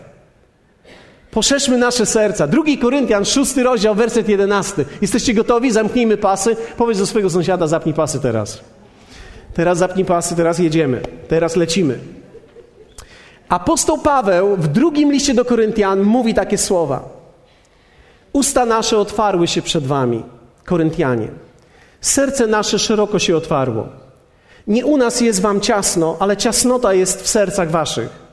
Poszerzmy 1.39 1.77
nasze 1.77 2.05
serca. 2.05 2.48
Drugi 2.48 2.77
Koryntian, 2.77 3.25
szósty 3.25 3.63
rozdział, 3.63 3.96
werset 3.96 4.29
jedenasty. 4.29 4.86
Jesteście 5.01 5.34
gotowi? 5.34 5.72
Zamknijmy 5.72 6.17
pasy. 6.17 6.55
Powiedz 6.77 6.98
do 6.98 7.05
swojego 7.05 7.29
sąsiada, 7.29 7.67
zapnij 7.67 7.93
pasy 7.93 8.19
teraz. 8.19 8.60
Teraz 9.53 9.77
zapnij 9.77 10.05
pasy, 10.05 10.36
teraz 10.36 10.60
jedziemy. 10.60 11.01
Teraz 11.27 11.55
lecimy. 11.55 12.00
Apostoł 13.50 13.98
Paweł 13.98 14.55
w 14.58 14.67
drugim 14.67 15.12
liście 15.12 15.34
do 15.34 15.46
Koryntian 15.46 16.03
mówi 16.03 16.34
takie 16.34 16.58
słowa. 16.58 17.10
Usta 18.34 18.65
nasze 18.65 18.98
otwarły 18.98 19.48
się 19.48 19.62
przed 19.62 19.88
wami, 19.88 20.24
Koryntianie. 20.65 21.27
Serce 22.01 22.48
nasze 22.48 22.79
szeroko 22.79 23.19
się 23.19 23.38
otwarło. 23.38 23.88
Nie 24.67 24.86
u 24.86 24.98
nas 24.98 25.22
jest 25.22 25.41
wam 25.41 25.62
ciasno, 25.62 26.17
ale 26.19 26.38
ciasnota 26.38 26.93
jest 26.93 27.22
w 27.22 27.27
sercach 27.27 27.72
waszych. 27.72 28.28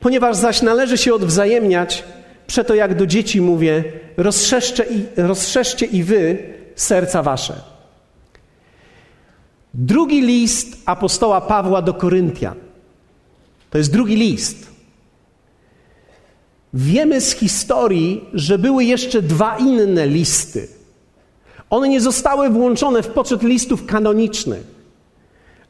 Ponieważ 0.00 0.36
zaś 0.36 0.62
należy 0.62 0.98
się 0.98 1.14
odwzajemniać, 1.14 2.04
przeto 2.46 2.74
jak 2.74 2.94
do 2.94 3.06
dzieci 3.06 3.40
mówię, 3.40 3.84
rozszerzcie 4.16 4.84
i, 4.90 5.06
rozszerzcie 5.16 5.86
i 5.86 6.02
wy 6.02 6.38
serca 6.76 7.22
wasze. 7.22 7.60
Drugi 9.74 10.20
list 10.20 10.76
apostoła 10.86 11.40
Pawła 11.40 11.82
do 11.82 11.94
Koryntian. 11.94 12.54
To 13.70 13.78
jest 13.78 13.92
drugi 13.92 14.16
list. 14.16 14.66
Wiemy 16.74 17.20
z 17.20 17.32
historii, 17.32 18.24
że 18.34 18.58
były 18.58 18.84
jeszcze 18.84 19.22
dwa 19.22 19.56
inne 19.58 20.06
listy. 20.06 20.68
One 21.70 21.88
nie 21.88 22.00
zostały 22.00 22.50
włączone 22.50 23.02
w 23.02 23.08
poczet 23.08 23.42
listów 23.42 23.86
kanonicznych 23.86 24.75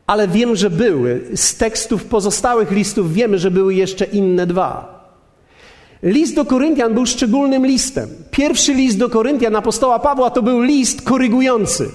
ale 0.06 0.28
wiem, 0.28 0.56
że 0.56 0.70
były. 0.70 1.24
Z 1.34 1.56
tekstów 1.56 2.04
pozostałych 2.04 2.70
listów 2.70 3.12
wiemy, 3.12 3.38
że 3.38 3.50
były 3.50 3.74
jeszcze 3.74 4.04
inne 4.04 4.46
dwa. 4.46 4.96
List 6.02 6.34
do 6.34 6.44
Koryntian 6.44 6.94
był 6.94 7.06
szczególnym 7.06 7.66
listem. 7.66 8.08
Pierwszy 8.30 8.74
list 8.74 8.98
do 8.98 9.08
Koryntian 9.08 9.56
apostoła 9.56 9.98
Pawła 9.98 10.30
to 10.30 10.42
był 10.42 10.60
list 10.60 11.02
korygujący. 11.02 11.90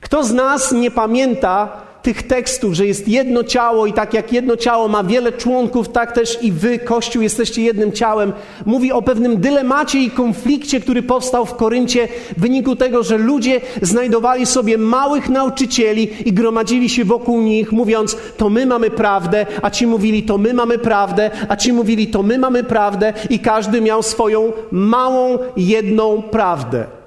Kto 0.00 0.24
z 0.24 0.32
nas 0.32 0.72
nie 0.72 0.90
pamięta 0.90 1.83
tych 2.04 2.22
tekstów, 2.22 2.74
że 2.74 2.86
jest 2.86 3.08
jedno 3.08 3.44
ciało 3.44 3.86
i 3.86 3.92
tak 3.92 4.14
jak 4.14 4.32
jedno 4.32 4.56
ciało 4.56 4.88
ma 4.88 5.04
wiele 5.04 5.32
członków, 5.32 5.88
tak 5.88 6.12
też 6.12 6.38
i 6.42 6.52
wy, 6.52 6.78
Kościół, 6.78 7.22
jesteście 7.22 7.62
jednym 7.62 7.92
ciałem. 7.92 8.32
Mówi 8.66 8.92
o 8.92 9.02
pewnym 9.02 9.40
dylemacie 9.40 9.98
i 9.98 10.10
konflikcie, 10.10 10.80
który 10.80 11.02
powstał 11.02 11.46
w 11.46 11.54
Koryncie 11.54 12.08
w 12.36 12.40
wyniku 12.40 12.76
tego, 12.76 13.02
że 13.02 13.18
ludzie 13.18 13.60
znajdowali 13.82 14.46
sobie 14.46 14.78
małych 14.78 15.28
nauczycieli 15.28 16.28
i 16.28 16.32
gromadzili 16.32 16.88
się 16.88 17.04
wokół 17.04 17.40
nich, 17.40 17.72
mówiąc, 17.72 18.16
to 18.36 18.50
my 18.50 18.66
mamy 18.66 18.90
prawdę, 18.90 19.46
a 19.62 19.70
ci 19.70 19.86
mówili, 19.86 20.22
to 20.22 20.38
my 20.38 20.54
mamy 20.54 20.78
prawdę, 20.78 21.30
a 21.48 21.56
ci 21.56 21.72
mówili, 21.72 22.06
to 22.06 22.22
my 22.22 22.38
mamy 22.38 22.64
prawdę 22.64 23.12
i 23.30 23.38
każdy 23.38 23.80
miał 23.80 24.02
swoją 24.02 24.52
małą, 24.70 25.38
jedną 25.56 26.22
prawdę. 26.22 27.03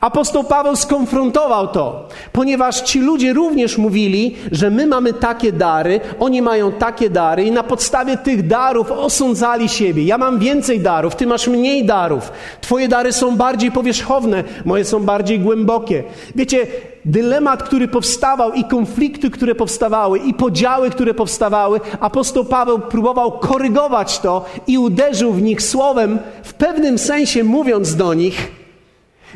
Apostoł 0.00 0.44
Paweł 0.44 0.76
skonfrontował 0.76 1.68
to, 1.68 2.08
ponieważ 2.32 2.80
ci 2.80 3.00
ludzie 3.00 3.32
również 3.32 3.78
mówili, 3.78 4.36
że 4.52 4.70
my 4.70 4.86
mamy 4.86 5.12
takie 5.12 5.52
dary, 5.52 6.00
oni 6.20 6.42
mają 6.42 6.72
takie 6.72 7.10
dary 7.10 7.44
i 7.44 7.50
na 7.50 7.62
podstawie 7.62 8.16
tych 8.16 8.46
darów 8.46 8.92
osądzali 8.92 9.68
siebie. 9.68 10.04
Ja 10.04 10.18
mam 10.18 10.38
więcej 10.38 10.80
darów, 10.80 11.16
ty 11.16 11.26
masz 11.26 11.48
mniej 11.48 11.86
darów. 11.86 12.32
Twoje 12.60 12.88
dary 12.88 13.12
są 13.12 13.36
bardziej 13.36 13.72
powierzchowne, 13.72 14.44
moje 14.64 14.84
są 14.84 15.00
bardziej 15.00 15.40
głębokie. 15.40 16.04
Wiecie, 16.34 16.66
dylemat, 17.04 17.62
który 17.62 17.88
powstawał 17.88 18.52
i 18.52 18.64
konflikty, 18.64 19.30
które 19.30 19.54
powstawały 19.54 20.18
i 20.18 20.34
podziały, 20.34 20.90
które 20.90 21.14
powstawały, 21.14 21.80
apostoł 22.00 22.44
Paweł 22.44 22.78
próbował 22.78 23.32
korygować 23.32 24.18
to 24.18 24.44
i 24.66 24.78
uderzył 24.78 25.32
w 25.32 25.42
nich 25.42 25.62
słowem, 25.62 26.18
w 26.42 26.54
pewnym 26.54 26.98
sensie 26.98 27.44
mówiąc 27.44 27.96
do 27.96 28.14
nich, 28.14 28.57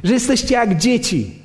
że 0.04 0.14
jesteście 0.14 0.54
jak 0.54 0.76
dzieci 0.78 1.42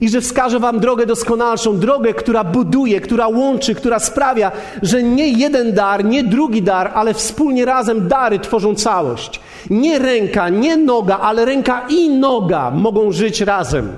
i 0.00 0.08
że 0.08 0.20
wskaże 0.20 0.60
wam 0.60 0.80
drogę 0.80 1.06
doskonalszą, 1.06 1.78
drogę, 1.78 2.14
która 2.14 2.44
buduje, 2.44 3.00
która 3.00 3.28
łączy, 3.28 3.74
która 3.74 3.98
sprawia, 3.98 4.52
że 4.82 5.02
nie 5.02 5.28
jeden 5.28 5.72
dar, 5.72 6.04
nie 6.04 6.24
drugi 6.24 6.62
dar, 6.62 6.92
ale 6.94 7.14
wspólnie 7.14 7.64
razem 7.64 8.08
dary 8.08 8.38
tworzą 8.38 8.74
całość. 8.74 9.40
Nie 9.70 9.98
ręka, 9.98 10.48
nie 10.48 10.76
noga, 10.76 11.18
ale 11.18 11.44
ręka 11.44 11.86
i 11.88 12.10
noga 12.10 12.70
mogą 12.70 13.12
żyć 13.12 13.40
razem. 13.40 13.96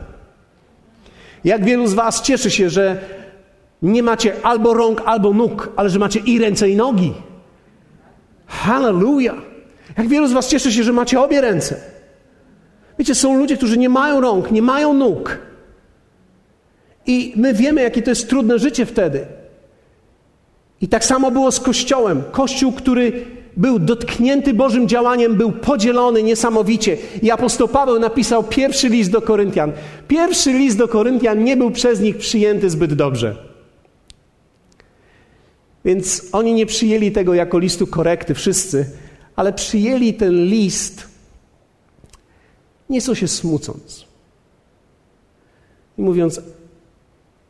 Jak 1.45 1.65
wielu 1.65 1.87
z 1.87 1.95
was 1.95 2.23
cieszy 2.23 2.51
się, 2.51 2.71
że 2.71 2.99
nie 3.83 4.03
macie 4.03 4.33
albo 4.43 4.75
rąk, 4.75 5.03
albo 5.05 5.33
nóg, 5.33 5.73
ale 5.77 5.91
że 5.91 5.99
macie 5.99 6.21
i 6.21 6.39
ręce, 6.39 6.71
i 6.71 6.77
nogi. 6.77 7.13
Hallelujah! 8.47 9.37
Jak 9.99 10.09
wielu 10.09 10.27
z 10.27 10.33
was 10.33 10.49
cieszy 10.49 10.73
się, 10.73 10.83
że 10.83 10.93
macie 10.93 11.21
obie 11.21 11.41
ręce. 11.41 11.94
Wiecie, 12.99 13.15
są 13.15 13.39
ludzie, 13.39 13.57
którzy 13.57 13.79
nie 13.79 13.89
mają 13.89 14.21
rąk, 14.21 14.51
nie 14.51 14.63
mają 14.63 14.95
nóg. 14.95 15.39
I 17.07 17.33
my 17.37 17.55
wiemy, 17.55 17.83
jakie 17.83 18.03
to 18.03 18.11
jest 18.11 18.29
trudne 18.29 18.59
życie 18.59 18.87
wtedy. 18.87 19.27
I 20.81 20.89
tak 20.89 21.05
samo 21.05 21.31
było 21.31 21.53
z 21.53 21.61
Kościołem. 21.61 22.23
Kościół, 22.33 22.73
który 22.73 23.27
był 23.57 23.79
dotknięty 23.79 24.55
Bożym 24.55 24.89
działaniem, 24.89 25.35
był 25.35 25.53
podzielony 25.53 26.23
niesamowicie. 26.23 26.97
I 27.23 27.31
apostoł 27.31 27.69
Paweł 27.69 27.99
napisał 27.99 28.45
pierwszy 28.45 28.89
list 28.89 29.11
do 29.11 29.23
Koryntian. 29.23 29.73
Pierwszy 30.09 30.53
list 30.53 30.79
do 30.79 30.89
Koryntian 30.89 31.45
nie 31.45 31.57
był 31.57 31.71
przez 31.71 32.01
nich 32.01 32.17
przyjęty 32.17 32.71
zbyt 32.71 32.95
dobrze. 32.95 33.37
Więc 35.85 36.23
oni 36.33 36.55
nie 36.55 36.67
przyjęli 36.67 37.13
tego 37.13 37.35
jako 37.35 37.59
listu 37.59 37.87
korekty, 37.87 38.35
wszyscy, 38.35 38.87
ale 39.37 39.53
przyjęli 39.53 40.15
ten 40.15 40.45
list 40.47 41.14
nieco 42.95 43.15
się 43.15 43.29
smucąc. 43.29 44.07
I 45.99 46.03
mówiąc, 46.03 46.41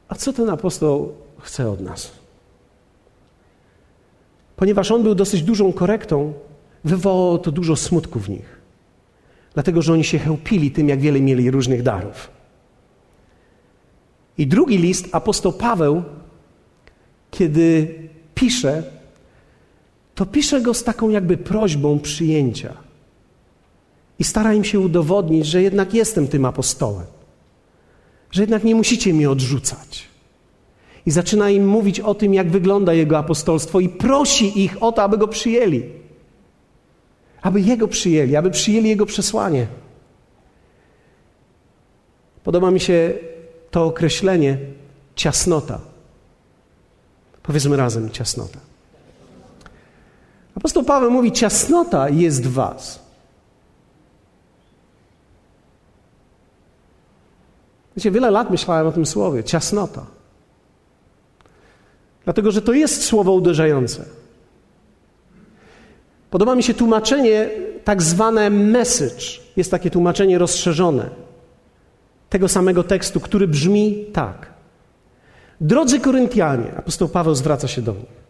a 0.09 0.15
co 0.15 0.33
ten 0.33 0.51
apostoł 0.51 1.13
chce 1.39 1.71
od 1.71 1.81
nas? 1.81 2.13
Ponieważ 4.57 4.91
on 4.91 5.03
był 5.03 5.15
dosyć 5.15 5.43
dużą 5.43 5.73
korektą, 5.73 6.33
wywołało 6.85 7.39
to 7.39 7.53
dużo 7.53 7.77
smutku 7.77 8.21
w 8.21 8.29
nich. 8.29 8.61
Dlatego, 9.55 9.83
że 9.83 9.93
oni 9.93 10.05
się 10.05 10.19
chełpili 10.19 10.71
tym, 10.71 10.89
jak 10.89 11.01
wiele 11.01 11.21
mieli 11.21 11.51
różnych 11.51 11.83
darów. 11.83 12.31
I 14.39 14.47
drugi 14.47 14.79
list, 14.79 15.09
apostoł 15.13 15.53
Paweł, 15.53 16.03
kiedy 17.31 17.95
pisze, 18.35 18.83
to 20.15 20.27
pisze 20.27 20.61
go 20.61 20.75
z 20.75 20.85
taką 20.85 21.11
jakby 21.11 21.37
prośbą 21.37 21.99
przyjęcia. 21.99 22.84
I 24.19 24.25
stara 24.25 24.55
im 24.55 24.65
się 24.65 24.81
udowodnić, 24.81 25.47
że 25.47 25.63
jednak 25.63 25.95
jestem 25.95 26.29
tym 26.29 26.45
apostołem, 26.45 27.07
że 28.31 28.43
jednak 28.43 28.65
nie 28.65 28.75
musicie 28.75 29.15
mnie 29.15 29.31
odrzucać. 29.31 30.09
I 31.07 31.11
zaczyna 31.11 31.51
im 31.51 31.69
mówić 31.69 32.01
o 32.01 32.15
tym, 32.15 32.35
jak 32.35 32.51
wygląda 32.51 32.93
jego 32.93 33.19
apostolstwo, 33.19 33.81
i 33.81 33.89
prosi 33.89 34.65
ich 34.65 34.83
o 34.83 34.93
to, 34.93 35.03
aby 35.03 35.19
go 35.19 35.29
przyjęli. 35.29 35.83
Aby 37.43 37.61
jego 37.61 37.89
przyjęli, 37.89 38.37
aby 38.37 38.51
przyjęli 38.51 38.89
jego 38.89 39.07
przesłanie. 39.07 39.67
Podoba 42.45 42.71
mi 42.71 42.81
się 42.81 43.13
to 43.71 43.85
określenie 43.85 44.59
ciasnota. 45.17 45.81
Powiedzmy 47.43 47.77
razem 47.77 48.11
ciasnota. 48.11 48.59
Apostoł 50.55 50.85
Paweł 50.85 51.11
mówi: 51.11 51.33
Ciasnota 51.33 52.09
jest 52.09 52.47
w 52.47 52.53
Was. 52.53 53.04
Wiecie, 57.97 58.11
wiele 58.11 58.31
lat 58.31 58.51
myślałem 58.51 58.87
o 58.87 58.93
tym 58.93 59.07
słowie 59.07 59.45
ciasnota. 59.45 60.07
Dlatego, 62.25 62.51
że 62.51 62.63
to 62.63 62.73
jest 62.73 63.05
słowo 63.05 63.33
uderzające. 63.33 64.05
Podoba 66.31 66.55
mi 66.55 66.63
się 66.63 66.75
tłumaczenie, 66.75 67.51
tak 67.85 68.03
zwane 68.03 68.51
message. 68.51 69.25
Jest 69.57 69.71
takie 69.71 69.91
tłumaczenie 69.91 70.39
rozszerzone 70.39 71.11
tego 72.31 72.49
samego 72.49 72.83
tekstu, 72.83 73.21
który 73.21 73.49
brzmi 73.49 74.05
tak. 74.13 74.47
Drodzy 75.61 76.01
Koryntianie, 76.01 76.73
apostoł 76.77 77.09
Paweł 77.09 77.35
zwraca 77.35 77.69
się 77.69 77.83
do 77.83 77.93
nich. 77.93 78.25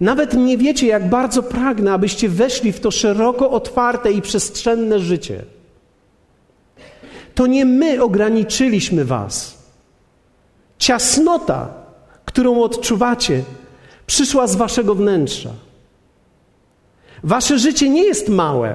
Nawet 0.00 0.34
nie 0.34 0.58
wiecie, 0.58 0.86
jak 0.86 1.08
bardzo 1.08 1.42
pragnę, 1.42 1.92
abyście 1.92 2.28
weszli 2.28 2.72
w 2.72 2.80
to 2.80 2.90
szeroko 2.90 3.50
otwarte 3.50 4.12
i 4.12 4.22
przestrzenne 4.22 4.98
życie 4.98 5.44
to 7.38 7.46
nie 7.46 7.64
my 7.64 8.02
ograniczyliśmy 8.02 9.04
Was. 9.04 9.58
Ciasnota, 10.78 11.68
którą 12.24 12.62
odczuwacie, 12.62 13.42
przyszła 14.06 14.46
z 14.46 14.56
Waszego 14.56 14.94
wnętrza. 14.94 15.50
Wasze 17.24 17.58
życie 17.58 17.88
nie 17.88 18.02
jest 18.02 18.28
małe, 18.28 18.74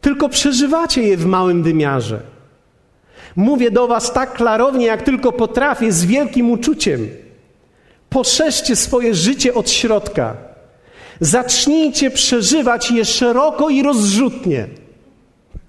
tylko 0.00 0.28
przeżywacie 0.28 1.02
je 1.02 1.16
w 1.16 1.26
małym 1.26 1.62
wymiarze. 1.62 2.20
Mówię 3.36 3.70
do 3.70 3.86
Was 3.86 4.12
tak 4.12 4.32
klarownie, 4.32 4.86
jak 4.86 5.02
tylko 5.02 5.32
potrafię, 5.32 5.92
z 5.92 6.04
wielkim 6.04 6.50
uczuciem. 6.50 7.08
Poszerzcie 8.10 8.76
swoje 8.76 9.14
życie 9.14 9.54
od 9.54 9.70
środka. 9.70 10.36
Zacznijcie 11.20 12.10
przeżywać 12.10 12.90
je 12.90 13.04
szeroko 13.04 13.70
i 13.70 13.82
rozrzutnie. 13.82 14.68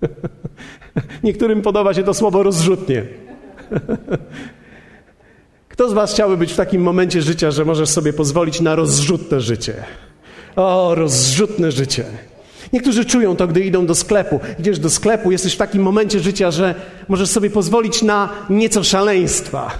Niektórym 1.23 1.61
podoba 1.61 1.93
się 1.93 2.03
to 2.03 2.13
słowo 2.13 2.43
rozrzutnie. 2.43 3.03
Kto 5.69 5.89
z 5.89 5.93
Was 5.93 6.13
chciałby 6.13 6.37
być 6.37 6.53
w 6.53 6.55
takim 6.55 6.81
momencie 6.81 7.21
życia, 7.21 7.51
że 7.51 7.65
możesz 7.65 7.89
sobie 7.89 8.13
pozwolić 8.13 8.61
na 8.61 8.75
rozrzutne 8.75 9.41
życie? 9.41 9.73
O, 10.55 10.95
rozrzutne 10.95 11.71
życie. 11.71 12.05
Niektórzy 12.73 13.05
czują 13.05 13.35
to, 13.35 13.47
gdy 13.47 13.61
idą 13.61 13.85
do 13.85 13.95
sklepu. 13.95 14.39
Idziesz 14.59 14.79
do 14.79 14.89
sklepu, 14.89 15.31
jesteś 15.31 15.53
w 15.53 15.57
takim 15.57 15.81
momencie 15.81 16.19
życia, 16.19 16.51
że 16.51 16.75
możesz 17.07 17.29
sobie 17.29 17.49
pozwolić 17.49 18.01
na 18.01 18.29
nieco 18.49 18.83
szaleństwa. 18.83 19.71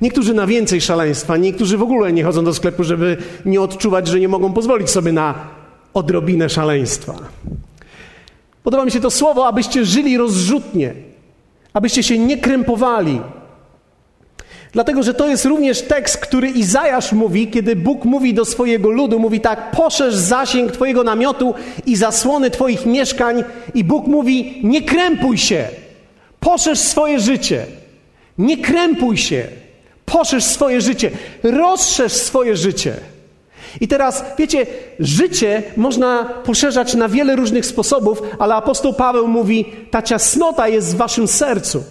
Niektórzy 0.00 0.34
na 0.34 0.46
więcej 0.46 0.80
szaleństwa, 0.80 1.36
niektórzy 1.36 1.78
w 1.78 1.82
ogóle 1.82 2.12
nie 2.12 2.24
chodzą 2.24 2.44
do 2.44 2.54
sklepu, 2.54 2.84
żeby 2.84 3.16
nie 3.44 3.60
odczuwać, 3.60 4.08
że 4.08 4.20
nie 4.20 4.28
mogą 4.28 4.52
pozwolić 4.52 4.90
sobie 4.90 5.12
na 5.12 5.34
odrobinę 5.94 6.48
szaleństwa. 6.48 7.14
Podoba 8.68 8.84
mi 8.84 8.90
się 8.90 9.00
to 9.00 9.10
słowo, 9.10 9.46
abyście 9.46 9.84
żyli 9.84 10.16
rozrzutnie, 10.16 10.94
abyście 11.72 12.02
się 12.02 12.18
nie 12.18 12.36
krępowali. 12.36 13.20
Dlatego, 14.72 15.02
że 15.02 15.14
to 15.14 15.28
jest 15.28 15.44
również 15.44 15.82
tekst, 15.82 16.18
który 16.18 16.50
Izajasz 16.50 17.12
mówi, 17.12 17.48
kiedy 17.48 17.76
Bóg 17.76 18.04
mówi 18.04 18.34
do 18.34 18.44
swojego 18.44 18.90
ludu, 18.90 19.18
mówi 19.18 19.40
tak, 19.40 19.70
poszerz 19.70 20.14
zasięg 20.14 20.72
Twojego 20.72 21.04
namiotu 21.04 21.54
i 21.86 21.96
zasłony 21.96 22.50
Twoich 22.50 22.86
mieszkań 22.86 23.44
i 23.74 23.84
Bóg 23.84 24.06
mówi, 24.06 24.60
nie 24.64 24.82
krępuj 24.82 25.38
się, 25.38 25.68
poszerz 26.40 26.78
swoje 26.78 27.20
życie, 27.20 27.66
nie 28.38 28.56
krępuj 28.56 29.16
się, 29.16 29.44
poszerz 30.04 30.44
swoje 30.44 30.80
życie, 30.80 31.10
rozszerz 31.42 32.12
swoje 32.12 32.56
życie. 32.56 32.94
I 33.80 33.88
teraz, 33.88 34.24
wiecie, 34.38 34.66
życie 34.98 35.62
można 35.76 36.24
poszerzać 36.24 36.94
na 36.94 37.08
wiele 37.08 37.36
różnych 37.36 37.66
sposobów, 37.66 38.22
ale 38.38 38.54
apostoł 38.54 38.94
Paweł 38.94 39.28
mówi, 39.28 39.66
ta 39.90 40.02
ciasnota 40.02 40.68
jest 40.68 40.94
w 40.94 40.96
waszym 40.96 41.28
sercu. 41.28 41.84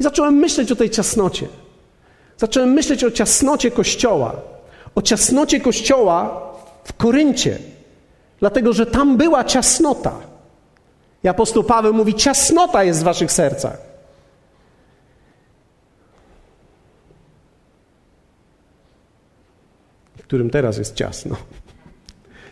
I 0.00 0.02
zacząłem 0.02 0.34
myśleć 0.34 0.72
o 0.72 0.76
tej 0.76 0.90
ciasnocie. 0.90 1.48
Zacząłem 2.36 2.70
myśleć 2.70 3.04
o 3.04 3.10
ciasnocie 3.10 3.70
Kościoła. 3.70 4.32
O 4.94 5.02
ciasnocie 5.02 5.60
Kościoła 5.60 6.42
w 6.84 6.92
Koryncie. 6.92 7.58
Dlatego, 8.40 8.72
że 8.72 8.86
tam 8.86 9.16
była 9.16 9.44
ciasnota. 9.44 10.12
I 11.24 11.28
apostoł 11.28 11.64
Paweł 11.64 11.94
mówi, 11.94 12.14
ciasnota 12.14 12.84
jest 12.84 13.00
w 13.00 13.04
waszych 13.04 13.32
sercach. 13.32 13.87
Którym 20.28 20.50
teraz 20.50 20.78
jest 20.78 20.94
ciasno. 20.94 21.36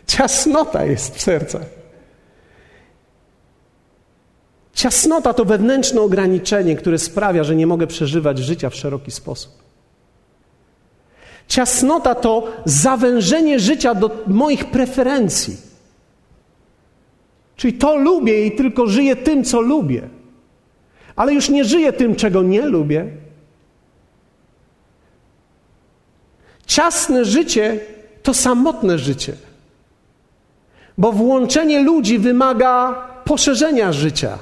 Ciasnota 0.07 0.85
jest 0.85 1.15
w 1.15 1.21
sercach. 1.21 1.65
Ciasnota 4.73 5.33
to 5.33 5.45
wewnętrzne 5.45 6.01
ograniczenie, 6.01 6.75
które 6.75 6.97
sprawia, 6.97 7.43
że 7.43 7.55
nie 7.55 7.67
mogę 7.67 7.87
przeżywać 7.87 8.39
życia 8.39 8.69
w 8.69 8.75
szeroki 8.75 9.11
sposób. 9.11 9.51
Ciasnota 11.47 12.15
to 12.15 12.47
zawężenie 12.65 13.59
życia 13.59 13.95
do 13.95 14.23
moich 14.27 14.65
preferencji. 14.65 15.57
Czyli 17.55 17.73
to 17.73 17.95
lubię 17.95 18.45
i 18.45 18.51
tylko 18.51 18.87
żyję 18.87 19.15
tym, 19.15 19.43
co 19.43 19.61
lubię. 19.61 20.09
Ale 21.15 21.33
już 21.33 21.49
nie 21.49 21.65
żyję 21.65 21.93
tym, 21.93 22.15
czego 22.15 22.43
nie 22.43 22.61
lubię. 22.61 23.26
Ciasne 26.67 27.25
życie 27.25 27.79
to 28.23 28.33
samotne 28.33 28.99
życie. 28.99 29.33
Bo 30.97 31.11
włączenie 31.11 31.83
ludzi 31.83 32.19
wymaga 32.19 32.93
poszerzenia 33.25 33.93
życia. 33.93 34.37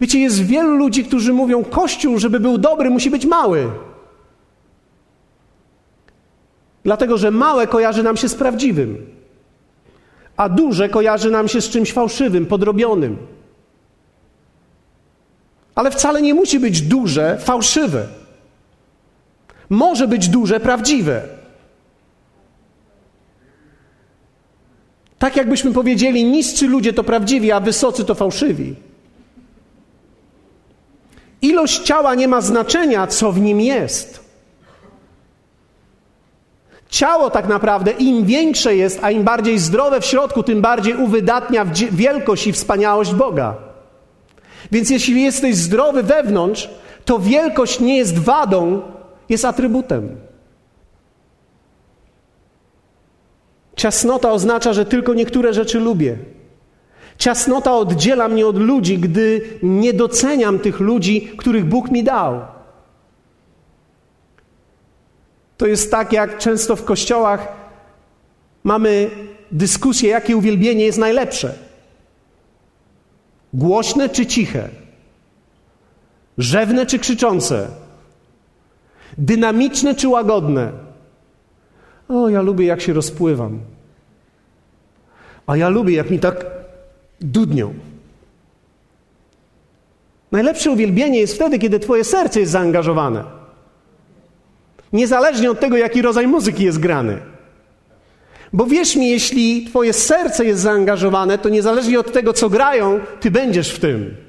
Wiecie, 0.00 0.18
jest 0.18 0.42
wielu 0.42 0.76
ludzi, 0.76 1.04
którzy 1.04 1.32
mówią: 1.32 1.64
Kościół, 1.64 2.18
żeby 2.18 2.40
był 2.40 2.58
dobry, 2.58 2.90
musi 2.90 3.10
być 3.10 3.26
mały. 3.26 3.70
Dlatego, 6.84 7.18
że 7.18 7.30
małe 7.30 7.66
kojarzy 7.66 8.02
nam 8.02 8.16
się 8.16 8.28
z 8.28 8.34
prawdziwym, 8.34 9.06
a 10.36 10.48
duże 10.48 10.88
kojarzy 10.88 11.30
nam 11.30 11.48
się 11.48 11.60
z 11.60 11.68
czymś 11.68 11.92
fałszywym, 11.92 12.46
podrobionym. 12.46 13.16
Ale 15.74 15.90
wcale 15.90 16.22
nie 16.22 16.34
musi 16.34 16.60
być 16.60 16.82
duże, 16.82 17.38
fałszywe. 17.40 18.23
Może 19.70 20.08
być 20.08 20.28
duże, 20.28 20.60
prawdziwe. 20.60 21.22
Tak 25.18 25.36
jakbyśmy 25.36 25.72
powiedzieli, 25.72 26.24
niscy 26.24 26.66
ludzie 26.66 26.92
to 26.92 27.04
prawdziwi, 27.04 27.52
a 27.52 27.60
wysocy 27.60 28.04
to 28.04 28.14
fałszywi. 28.14 28.74
Ilość 31.42 31.80
ciała 31.80 32.14
nie 32.14 32.28
ma 32.28 32.40
znaczenia, 32.40 33.06
co 33.06 33.32
w 33.32 33.40
nim 33.40 33.60
jest. 33.60 34.24
Ciało 36.88 37.30
tak 37.30 37.48
naprawdę 37.48 37.90
im 37.90 38.24
większe 38.24 38.76
jest, 38.76 38.98
a 39.02 39.10
im 39.10 39.22
bardziej 39.24 39.58
zdrowe 39.58 40.00
w 40.00 40.06
środku, 40.06 40.42
tym 40.42 40.60
bardziej 40.60 40.94
uwydatnia 40.94 41.64
wielkość 41.92 42.46
i 42.46 42.52
wspaniałość 42.52 43.14
Boga. 43.14 43.54
Więc 44.72 44.90
jeśli 44.90 45.22
jesteś 45.22 45.56
zdrowy 45.56 46.02
wewnątrz, 46.02 46.70
to 47.04 47.18
wielkość 47.18 47.80
nie 47.80 47.96
jest 47.96 48.18
wadą, 48.18 48.82
jest 49.28 49.44
atrybutem. 49.44 50.16
Ciasnota 53.76 54.32
oznacza, 54.32 54.72
że 54.72 54.84
tylko 54.84 55.14
niektóre 55.14 55.54
rzeczy 55.54 55.80
lubię. 55.80 56.16
Ciasnota 57.18 57.76
oddziela 57.76 58.28
mnie 58.28 58.46
od 58.46 58.58
ludzi, 58.58 58.98
gdy 58.98 59.58
nie 59.62 59.92
doceniam 59.92 60.58
tych 60.58 60.80
ludzi, 60.80 61.32
których 61.36 61.64
Bóg 61.64 61.90
mi 61.90 62.04
dał. 62.04 62.40
To 65.56 65.66
jest 65.66 65.90
tak, 65.90 66.12
jak 66.12 66.38
często 66.38 66.76
w 66.76 66.84
kościołach 66.84 67.48
mamy 68.64 69.10
dyskusję, 69.52 70.10
jakie 70.10 70.36
uwielbienie 70.36 70.84
jest 70.84 70.98
najlepsze. 70.98 71.54
Głośne 73.54 74.08
czy 74.08 74.26
ciche? 74.26 74.68
Rzewne 76.38 76.86
czy 76.86 76.98
krzyczące? 76.98 77.83
Dynamiczne 79.18 79.94
czy 79.94 80.08
łagodne? 80.08 80.72
O, 82.08 82.28
ja 82.28 82.42
lubię, 82.42 82.66
jak 82.66 82.80
się 82.80 82.92
rozpływam. 82.92 83.60
A 85.46 85.56
ja 85.56 85.68
lubię, 85.68 85.94
jak 85.94 86.10
mi 86.10 86.18
tak 86.18 86.46
dudnią. 87.20 87.74
Najlepsze 90.32 90.70
uwielbienie 90.70 91.20
jest 91.20 91.34
wtedy, 91.34 91.58
kiedy 91.58 91.80
Twoje 91.80 92.04
serce 92.04 92.40
jest 92.40 92.52
zaangażowane. 92.52 93.24
Niezależnie 94.92 95.50
od 95.50 95.60
tego, 95.60 95.76
jaki 95.76 96.02
rodzaj 96.02 96.26
muzyki 96.26 96.64
jest 96.64 96.78
grany. 96.78 97.18
Bo 98.52 98.66
wierz 98.66 98.96
mi, 98.96 99.10
jeśli 99.10 99.64
Twoje 99.64 99.92
serce 99.92 100.44
jest 100.44 100.60
zaangażowane, 100.60 101.38
to 101.38 101.48
niezależnie 101.48 102.00
od 102.00 102.12
tego, 102.12 102.32
co 102.32 102.50
grają, 102.50 103.00
Ty 103.20 103.30
będziesz 103.30 103.74
w 103.74 103.80
tym. 103.80 104.23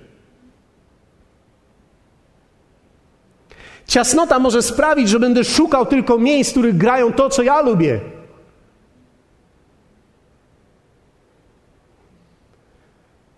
Ciasnota 3.88 4.40
może 4.40 4.62
sprawić, 4.62 5.10
że 5.10 5.20
będę 5.20 5.44
szukał 5.44 5.86
tylko 5.86 6.18
miejsc, 6.18 6.50
w 6.50 6.54
których 6.54 6.78
grają 6.78 7.14
to, 7.14 7.30
co 7.30 7.44
ja 7.44 7.62
lubię. 7.62 8.02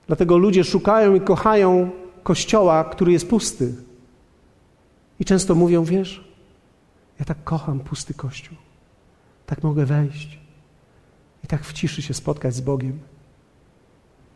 Dlatego 0.07 0.37
ludzie 0.37 0.63
szukają 0.63 1.15
i 1.15 1.21
kochają 1.21 1.89
kościoła, 2.23 2.83
który 2.83 3.11
jest 3.11 3.29
pusty. 3.29 3.75
I 5.19 5.25
często 5.25 5.55
mówią: 5.55 5.83
Wiesz, 5.83 6.23
ja 7.19 7.25
tak 7.25 7.43
kocham 7.43 7.79
pusty 7.79 8.13
kościół. 8.13 8.57
Tak 9.45 9.63
mogę 9.63 9.85
wejść 9.85 10.39
i 11.43 11.47
tak 11.47 11.63
w 11.63 11.73
ciszy 11.73 12.01
się 12.01 12.13
spotkać 12.13 12.55
z 12.55 12.61
Bogiem. 12.61 12.99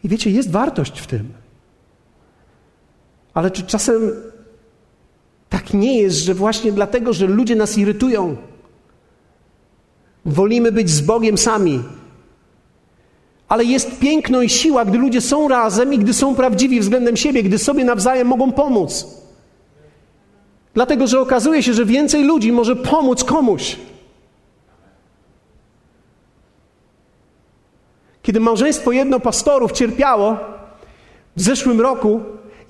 I 0.04 0.10
wiecie, 0.10 0.32
jest 0.32 0.52
wartość 0.52 1.00
w 1.00 1.08
tym. 1.08 1.34
Ale 3.34 3.52
czy 3.52 3.64
czasem 3.64 4.02
tak 5.52 5.74
nie 5.74 6.02
jest, 6.02 6.18
że 6.18 6.34
właśnie 6.34 6.72
dlatego, 6.72 7.14
że 7.14 7.28
ludzie 7.28 7.56
nas 7.56 7.78
irytują, 7.78 8.36
wolimy 10.26 10.72
być 10.72 10.90
z 10.90 11.02
Bogiem 11.02 11.38
sami? 11.38 11.84
Ale 13.48 13.66
jest 13.66 14.00
piękno 14.00 14.42
i 14.42 14.50
siła, 14.50 14.86
gdy 14.86 14.98
ludzie 14.98 15.22
są 15.22 15.48
razem 15.48 15.94
i 15.94 16.00
gdy 16.00 16.14
są 16.14 16.36
prawdziwi 16.36 16.80
względem 16.80 17.18
siebie, 17.18 17.44
gdy 17.44 17.58
sobie 17.58 17.86
nawzajem 17.86 18.28
mogą 18.28 18.52
pomóc. 18.52 19.08
Dlatego, 20.74 21.08
że 21.08 21.20
okazuje 21.20 21.64
się, 21.64 21.74
że 21.74 21.86
więcej 21.86 22.24
ludzi 22.24 22.52
może 22.52 22.76
pomóc 22.76 23.24
komuś. 23.24 23.78
Kiedy 28.22 28.40
małżeństwo 28.40 28.92
jedno 28.92 29.20
pastorów 29.20 29.72
cierpiało 29.72 30.38
w 31.36 31.42
zeszłym 31.42 31.82
roku, 31.82 32.22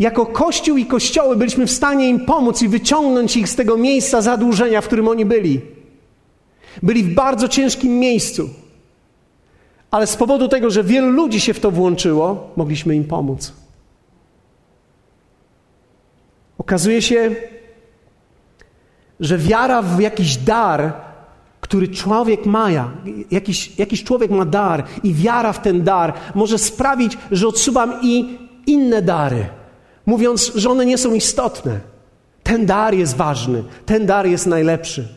jako 0.01 0.25
Kościół 0.25 0.77
i 0.77 0.85
Kościoły 0.85 1.35
byliśmy 1.35 1.67
w 1.67 1.71
stanie 1.71 2.09
im 2.09 2.25
pomóc 2.25 2.61
i 2.61 2.67
wyciągnąć 2.67 3.37
ich 3.37 3.49
z 3.49 3.55
tego 3.55 3.77
miejsca 3.77 4.21
zadłużenia, 4.21 4.81
w 4.81 4.87
którym 4.87 5.07
oni 5.07 5.25
byli. 5.25 5.61
Byli 6.83 7.03
w 7.03 7.13
bardzo 7.13 7.47
ciężkim 7.47 7.99
miejscu. 7.99 8.49
Ale 9.91 10.07
z 10.07 10.15
powodu 10.15 10.47
tego, 10.47 10.69
że 10.69 10.83
wielu 10.83 11.09
ludzi 11.09 11.39
się 11.39 11.53
w 11.53 11.59
to 11.59 11.71
włączyło, 11.71 12.49
mogliśmy 12.55 12.95
im 12.95 13.03
pomóc. 13.03 13.53
Okazuje 16.57 17.01
się, 17.01 17.35
że 19.19 19.37
wiara 19.37 19.81
w 19.81 19.99
jakiś 19.99 20.37
dar, 20.37 20.93
który 21.61 21.87
człowiek 21.87 22.45
ma, 22.45 22.69
jakiś, 23.31 23.79
jakiś 23.79 24.03
człowiek 24.03 24.31
ma 24.31 24.45
dar 24.45 24.83
i 25.03 25.13
wiara 25.13 25.53
w 25.53 25.61
ten 25.61 25.83
dar 25.83 26.13
może 26.35 26.57
sprawić, 26.57 27.17
że 27.31 27.47
odsuwam 27.47 27.93
i 28.03 28.37
inne 28.67 29.01
dary, 29.01 29.60
mówiąc, 30.05 30.51
że 30.55 30.69
one 30.69 30.85
nie 30.85 30.97
są 30.97 31.13
istotne. 31.13 31.79
Ten 32.43 32.65
dar 32.65 32.95
jest 32.95 33.15
ważny, 33.15 33.63
ten 33.85 34.05
dar 34.05 34.27
jest 34.27 34.47
najlepszy. 34.47 35.07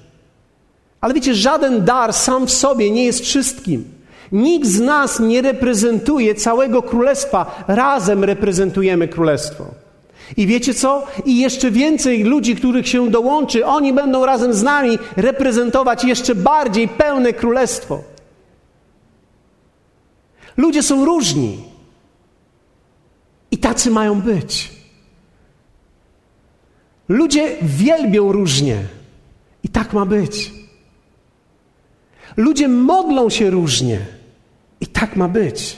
Ale 1.01 1.15
wiecie, 1.15 1.35
żaden 1.35 1.85
dar 1.85 2.13
sam 2.13 2.47
w 2.47 2.51
sobie 2.51 2.91
nie 2.91 3.05
jest 3.05 3.21
wszystkim. 3.21 3.85
Nikt 4.33 4.69
z 4.69 4.81
nas 4.81 5.21
nie 5.21 5.43
reprezentuje 5.43 6.35
całego 6.35 6.83
królestwa, 6.83 7.65
razem 7.69 8.25
reprezentujemy 8.25 9.09
królestwo. 9.09 9.67
I 10.37 10.47
wiecie 10.47 10.75
co? 10.75 11.07
I 11.25 11.41
jeszcze 11.41 11.71
więcej 11.71 12.25
ludzi, 12.25 12.57
których 12.57 12.89
się 12.89 13.11
dołączy, 13.11 13.67
oni 13.67 13.93
będą 13.93 14.27
razem 14.27 14.55
z 14.55 14.63
nami 14.63 14.99
reprezentować 15.17 16.05
jeszcze 16.05 16.35
bardziej 16.35 16.89
pełne 16.89 17.33
królestwo. 17.33 18.03
Ludzie 20.57 20.83
są 20.83 21.05
różni. 21.05 21.59
I 23.51 23.59
tacy 23.59 23.91
mają 23.91 24.21
być. 24.21 24.74
Ludzie 27.09 27.57
wielbią 27.63 28.33
różnie. 28.33 28.79
I 29.63 29.69
tak 29.69 29.93
ma 29.93 30.07
być. 30.07 30.53
Ludzie 32.37 32.69
modlą 32.69 33.31
się 33.31 33.51
różnie. 33.51 34.07
I 34.81 34.87
tak 34.87 35.17
ma 35.17 35.29
być. 35.29 35.77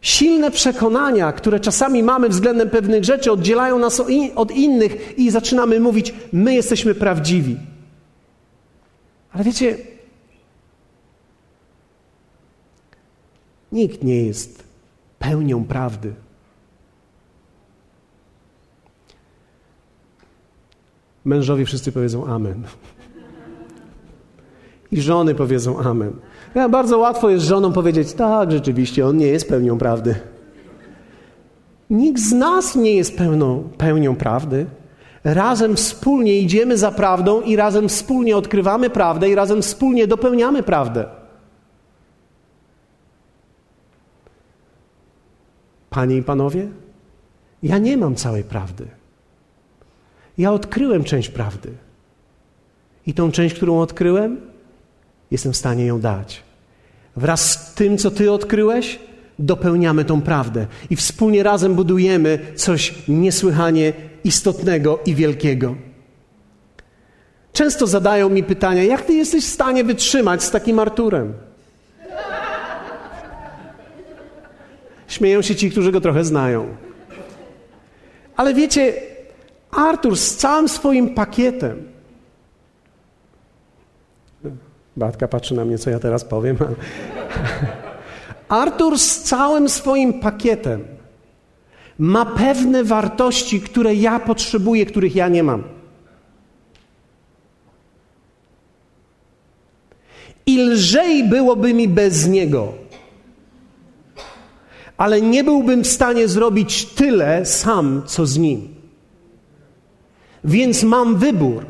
Silne 0.00 0.50
przekonania, 0.50 1.32
które 1.32 1.60
czasami 1.60 2.02
mamy 2.02 2.28
względem 2.28 2.70
pewnych 2.70 3.04
rzeczy, 3.04 3.32
oddzielają 3.32 3.78
nas 3.78 4.02
od 4.34 4.50
innych 4.50 5.18
i 5.18 5.30
zaczynamy 5.30 5.80
mówić: 5.80 6.14
My 6.32 6.54
jesteśmy 6.54 6.94
prawdziwi. 6.94 7.56
Ale 9.32 9.44
wiecie, 9.44 9.76
nikt 13.72 14.04
nie 14.04 14.24
jest 14.24 14.64
pełnią 15.18 15.64
prawdy. 15.64 16.14
Mężowie 21.24 21.64
wszyscy 21.64 21.92
powiedzą 21.92 22.26
Amen. 22.26 22.64
I 24.94 25.00
żony 25.00 25.34
powiedzą 25.34 25.78
amen. 25.78 26.12
Ja, 26.54 26.68
bardzo 26.68 26.98
łatwo 26.98 27.30
jest 27.30 27.44
żonom 27.44 27.72
powiedzieć, 27.72 28.12
tak, 28.12 28.52
rzeczywiście, 28.52 29.06
on 29.06 29.16
nie 29.16 29.26
jest 29.26 29.48
pełnią 29.48 29.78
prawdy. 29.78 30.14
Nikt 31.90 32.20
z 32.20 32.32
nas 32.32 32.76
nie 32.76 32.94
jest 32.96 33.16
pełną, 33.16 33.68
pełnią 33.78 34.16
prawdy. 34.16 34.66
Razem 35.24 35.76
wspólnie 35.76 36.38
idziemy 36.38 36.78
za 36.78 36.90
prawdą 36.90 37.40
i 37.40 37.56
razem 37.56 37.88
wspólnie 37.88 38.36
odkrywamy 38.36 38.90
prawdę 38.90 39.28
i 39.28 39.34
razem 39.34 39.62
wspólnie 39.62 40.06
dopełniamy 40.06 40.62
prawdę. 40.62 41.06
Panie 45.90 46.16
i 46.16 46.22
panowie, 46.22 46.68
ja 47.62 47.78
nie 47.78 47.96
mam 47.96 48.14
całej 48.14 48.44
prawdy. 48.44 48.86
Ja 50.38 50.52
odkryłem 50.52 51.04
część 51.04 51.28
prawdy. 51.28 51.70
I 53.06 53.14
tą 53.14 53.32
część, 53.32 53.54
którą 53.54 53.80
odkryłem, 53.80 54.40
jestem 55.30 55.52
w 55.52 55.56
stanie 55.56 55.86
ją 55.86 56.00
dać. 56.00 56.42
Wraz 57.16 57.50
z 57.50 57.74
tym, 57.74 57.98
co 57.98 58.10
Ty 58.10 58.32
odkryłeś, 58.32 58.98
dopełniamy 59.38 60.04
tą 60.04 60.22
prawdę 60.22 60.66
i 60.90 60.96
wspólnie 60.96 61.42
razem 61.42 61.74
budujemy 61.74 62.38
coś 62.54 62.94
niesłychanie 63.08 63.92
istotnego 64.24 64.98
i 65.06 65.14
wielkiego. 65.14 65.74
Często 67.52 67.86
zadają 67.86 68.28
mi 68.28 68.42
pytania, 68.42 68.82
jak 68.82 69.02
Ty 69.02 69.12
jesteś 69.12 69.44
w 69.44 69.52
stanie 69.52 69.84
wytrzymać 69.84 70.42
z 70.42 70.50
takim 70.50 70.78
Arturem? 70.78 71.32
Śmieją 75.08 75.42
się 75.42 75.56
ci, 75.56 75.70
którzy 75.70 75.92
go 75.92 76.00
trochę 76.00 76.24
znają. 76.24 76.76
Ale 78.36 78.54
wiecie, 78.54 78.92
Artur 79.76 80.16
z 80.16 80.36
całym 80.36 80.68
swoim 80.68 81.14
pakietem. 81.14 81.94
Batka 84.96 85.28
patrzy 85.28 85.54
na 85.54 85.64
mnie, 85.64 85.78
co 85.78 85.90
ja 85.90 85.98
teraz 85.98 86.24
powiem. 86.24 86.56
Artur 88.48 88.98
z 88.98 89.22
całym 89.22 89.68
swoim 89.68 90.20
pakietem 90.20 90.84
ma 91.98 92.26
pewne 92.26 92.84
wartości, 92.84 93.60
które 93.60 93.94
ja 93.94 94.20
potrzebuję, 94.20 94.86
których 94.86 95.16
ja 95.16 95.28
nie 95.28 95.42
mam. 95.42 95.64
I 100.46 100.58
lżej 100.58 101.28
byłoby 101.28 101.74
mi 101.74 101.88
bez 101.88 102.26
niego. 102.26 102.72
Ale 104.96 105.22
nie 105.22 105.44
byłbym 105.44 105.84
w 105.84 105.86
stanie 105.86 106.28
zrobić 106.28 106.86
tyle 106.86 107.46
sam, 107.46 108.02
co 108.06 108.26
z 108.26 108.38
nim. 108.38 108.73
Więc 110.44 110.82
mam 110.82 111.16
wybór. 111.16 111.66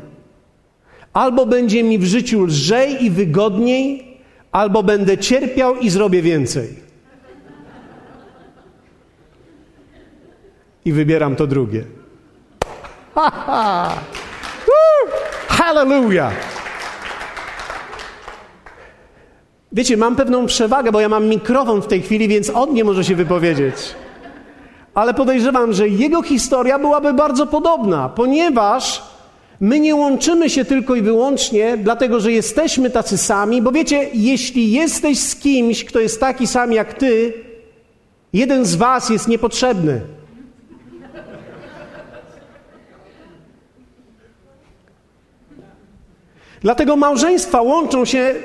Albo 1.13 1.45
będzie 1.45 1.83
mi 1.83 1.99
w 1.99 2.05
życiu 2.05 2.43
lżej 2.43 3.05
i 3.05 3.09
wygodniej, 3.09 4.17
albo 4.51 4.83
będę 4.83 5.17
cierpiał 5.17 5.75
i 5.75 5.89
zrobię 5.89 6.21
więcej. 6.21 6.85
I 10.85 10.91
wybieram 10.93 11.35
to 11.35 11.47
drugie. 11.47 11.83
Hallelujah! 15.47 16.33
Wiecie, 19.71 19.97
mam 19.97 20.15
pewną 20.15 20.45
przewagę, 20.45 20.91
bo 20.91 21.01
ja 21.01 21.09
mam 21.09 21.25
mikrofon 21.25 21.81
w 21.81 21.87
tej 21.87 22.01
chwili, 22.01 22.27
więc 22.27 22.49
on 22.49 22.73
nie 22.73 22.83
może 22.83 23.03
się 23.03 23.15
wypowiedzieć. 23.15 23.75
Ale 24.95 25.13
podejrzewam, 25.13 25.73
że 25.73 25.87
jego 25.87 26.21
historia 26.21 26.79
byłaby 26.79 27.13
bardzo 27.13 27.47
podobna, 27.47 28.09
ponieważ 28.09 29.03
My 29.59 29.79
nie 29.79 29.95
łączymy 29.95 30.49
się 30.49 30.65
tylko 30.65 30.95
i 30.95 31.01
wyłącznie 31.01 31.77
dlatego, 31.77 32.19
że 32.19 32.31
jesteśmy 32.31 32.89
tacy 32.89 33.17
sami, 33.17 33.61
bo 33.61 33.71
wiecie, 33.71 34.09
jeśli 34.13 34.71
jesteś 34.71 35.19
z 35.19 35.35
kimś, 35.35 35.85
kto 35.85 35.99
jest 35.99 36.19
taki 36.19 36.47
sam 36.47 36.73
jak 36.73 36.93
ty, 36.93 37.33
jeden 38.33 38.65
z 38.65 38.75
was 38.75 39.09
jest 39.09 39.27
niepotrzebny. 39.27 40.01
Dlatego 46.61 46.95
małżeństwa 46.95 47.61
łączą 47.61 48.05
się 48.05 48.35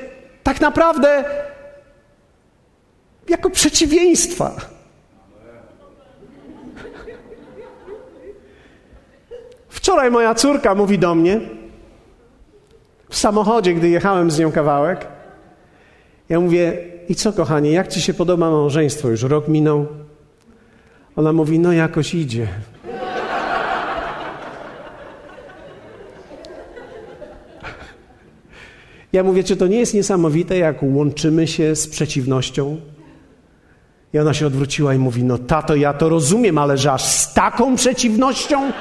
tak 0.42 0.60
naprawdę 0.60 1.24
jako 3.28 3.50
przeciwieństwa. 3.50 4.56
Wczoraj 9.90 10.10
moja 10.10 10.34
córka 10.34 10.74
mówi 10.74 10.98
do 10.98 11.14
mnie 11.14 11.40
w 13.08 13.16
samochodzie, 13.16 13.74
gdy 13.74 13.88
jechałem 13.88 14.30
z 14.30 14.38
nią 14.38 14.52
kawałek. 14.52 15.06
Ja 16.28 16.40
mówię, 16.40 16.78
i 17.08 17.14
co 17.14 17.32
kochanie, 17.32 17.72
jak 17.72 17.88
ci 17.88 18.00
się 18.00 18.14
podoba 18.14 18.50
małżeństwo? 18.50 19.08
Już 19.08 19.22
rok 19.22 19.48
minął. 19.48 19.86
Ona 21.16 21.32
mówi, 21.32 21.58
no 21.58 21.72
jakoś 21.72 22.14
idzie. 22.14 22.48
Ja 29.12 29.22
mówię, 29.22 29.44
czy 29.44 29.56
to 29.56 29.66
nie 29.66 29.78
jest 29.78 29.94
niesamowite, 29.94 30.58
jak 30.58 30.82
łączymy 30.82 31.46
się 31.46 31.76
z 31.76 31.88
przeciwnością? 31.88 32.80
I 34.14 34.18
ona 34.18 34.34
się 34.34 34.46
odwróciła 34.46 34.94
i 34.94 34.98
mówi, 34.98 35.24
no 35.24 35.38
tato, 35.38 35.76
ja 35.76 35.92
to 35.92 36.08
rozumiem, 36.08 36.58
ale 36.58 36.78
że 36.78 36.92
aż 36.92 37.04
z 37.04 37.34
taką 37.34 37.76
przeciwnością? 37.76 38.72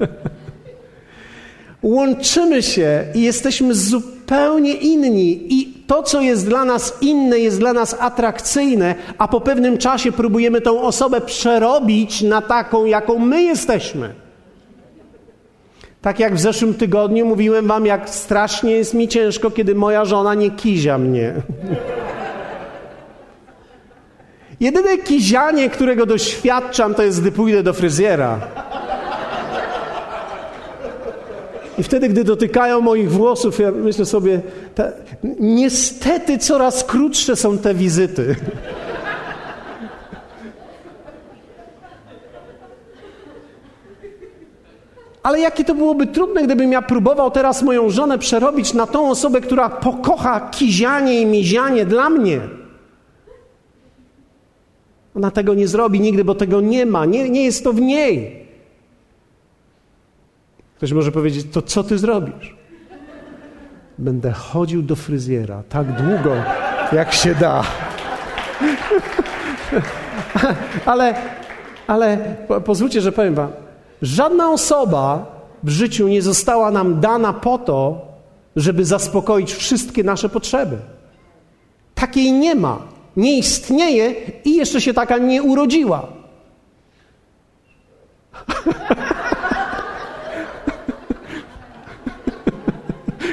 Łączymy 1.82 2.62
się 2.62 3.04
i 3.14 3.22
jesteśmy 3.22 3.74
zupełnie 3.74 4.74
inni, 4.74 5.54
i 5.54 5.84
to, 5.86 6.02
co 6.02 6.20
jest 6.20 6.46
dla 6.46 6.64
nas 6.64 6.98
inne, 7.00 7.38
jest 7.38 7.58
dla 7.58 7.72
nas 7.72 7.96
atrakcyjne, 8.00 8.94
a 9.18 9.28
po 9.28 9.40
pewnym 9.40 9.78
czasie 9.78 10.12
próbujemy 10.12 10.60
tą 10.60 10.82
osobę 10.82 11.20
przerobić 11.20 12.22
na 12.22 12.42
taką, 12.42 12.84
jaką 12.84 13.18
my 13.18 13.42
jesteśmy. 13.42 14.14
Tak 16.02 16.20
jak 16.20 16.34
w 16.34 16.40
zeszłym 16.40 16.74
tygodniu 16.74 17.26
mówiłem 17.26 17.66
Wam, 17.66 17.86
jak 17.86 18.10
strasznie 18.10 18.72
jest 18.72 18.94
mi 18.94 19.08
ciężko, 19.08 19.50
kiedy 19.50 19.74
moja 19.74 20.04
żona 20.04 20.34
nie 20.34 20.50
kizia 20.50 20.98
mnie. 20.98 21.34
Jedyne 24.60 24.98
kizianie, 24.98 25.70
którego 25.70 26.06
doświadczam, 26.06 26.94
to 26.94 27.02
jest, 27.02 27.20
gdy 27.20 27.32
pójdę 27.32 27.62
do 27.62 27.72
fryzjera. 27.72 28.40
I 31.80 31.82
wtedy, 31.82 32.08
gdy 32.08 32.24
dotykają 32.24 32.80
moich 32.80 33.10
włosów, 33.10 33.58
ja 33.58 33.70
myślę 33.70 34.04
sobie, 34.04 34.40
ta, 34.74 34.84
niestety 35.40 36.38
coraz 36.38 36.84
krótsze 36.84 37.36
są 37.36 37.58
te 37.58 37.74
wizyty. 37.74 38.36
Ale 45.22 45.40
jakie 45.40 45.64
to 45.64 45.74
byłoby 45.74 46.06
trudne, 46.06 46.42
gdybym 46.42 46.72
ja 46.72 46.82
próbował 46.82 47.30
teraz 47.30 47.62
moją 47.62 47.90
żonę 47.90 48.18
przerobić 48.18 48.74
na 48.74 48.86
tą 48.86 49.10
osobę, 49.10 49.40
która 49.40 49.68
pokocha 49.68 50.50
kizianie 50.50 51.20
i 51.20 51.26
mizianie 51.26 51.86
dla 51.86 52.10
mnie. 52.10 52.40
Ona 55.16 55.30
tego 55.30 55.54
nie 55.54 55.68
zrobi 55.68 56.00
nigdy, 56.00 56.24
bo 56.24 56.34
tego 56.34 56.60
nie 56.60 56.86
ma. 56.86 57.04
Nie, 57.04 57.30
nie 57.30 57.44
jest 57.44 57.64
to 57.64 57.72
w 57.72 57.80
niej. 57.80 58.39
Ktoś 60.80 60.92
może 60.92 61.12
powiedzieć, 61.12 61.46
to 61.52 61.62
co 61.62 61.84
ty 61.84 61.98
zrobisz? 61.98 62.56
Będę 63.98 64.32
chodził 64.32 64.82
do 64.82 64.96
fryzjera 64.96 65.62
tak 65.68 66.02
długo, 66.02 66.32
jak 66.92 67.12
się 67.12 67.34
da. 67.34 67.62
ale, 70.92 71.14
ale 71.86 72.36
pozwólcie, 72.64 73.00
że 73.00 73.12
powiem 73.12 73.34
wam, 73.34 73.50
żadna 74.02 74.50
osoba 74.50 75.26
w 75.62 75.68
życiu 75.68 76.08
nie 76.08 76.22
została 76.22 76.70
nam 76.70 77.00
dana 77.00 77.32
po 77.32 77.58
to, 77.58 78.06
żeby 78.56 78.84
zaspokoić 78.84 79.54
wszystkie 79.54 80.04
nasze 80.04 80.28
potrzeby. 80.28 80.78
Takiej 81.94 82.32
nie 82.32 82.54
ma, 82.54 82.78
nie 83.16 83.38
istnieje 83.38 84.14
i 84.44 84.56
jeszcze 84.56 84.80
się 84.80 84.94
taka 84.94 85.18
nie 85.18 85.42
urodziła. 85.42 86.06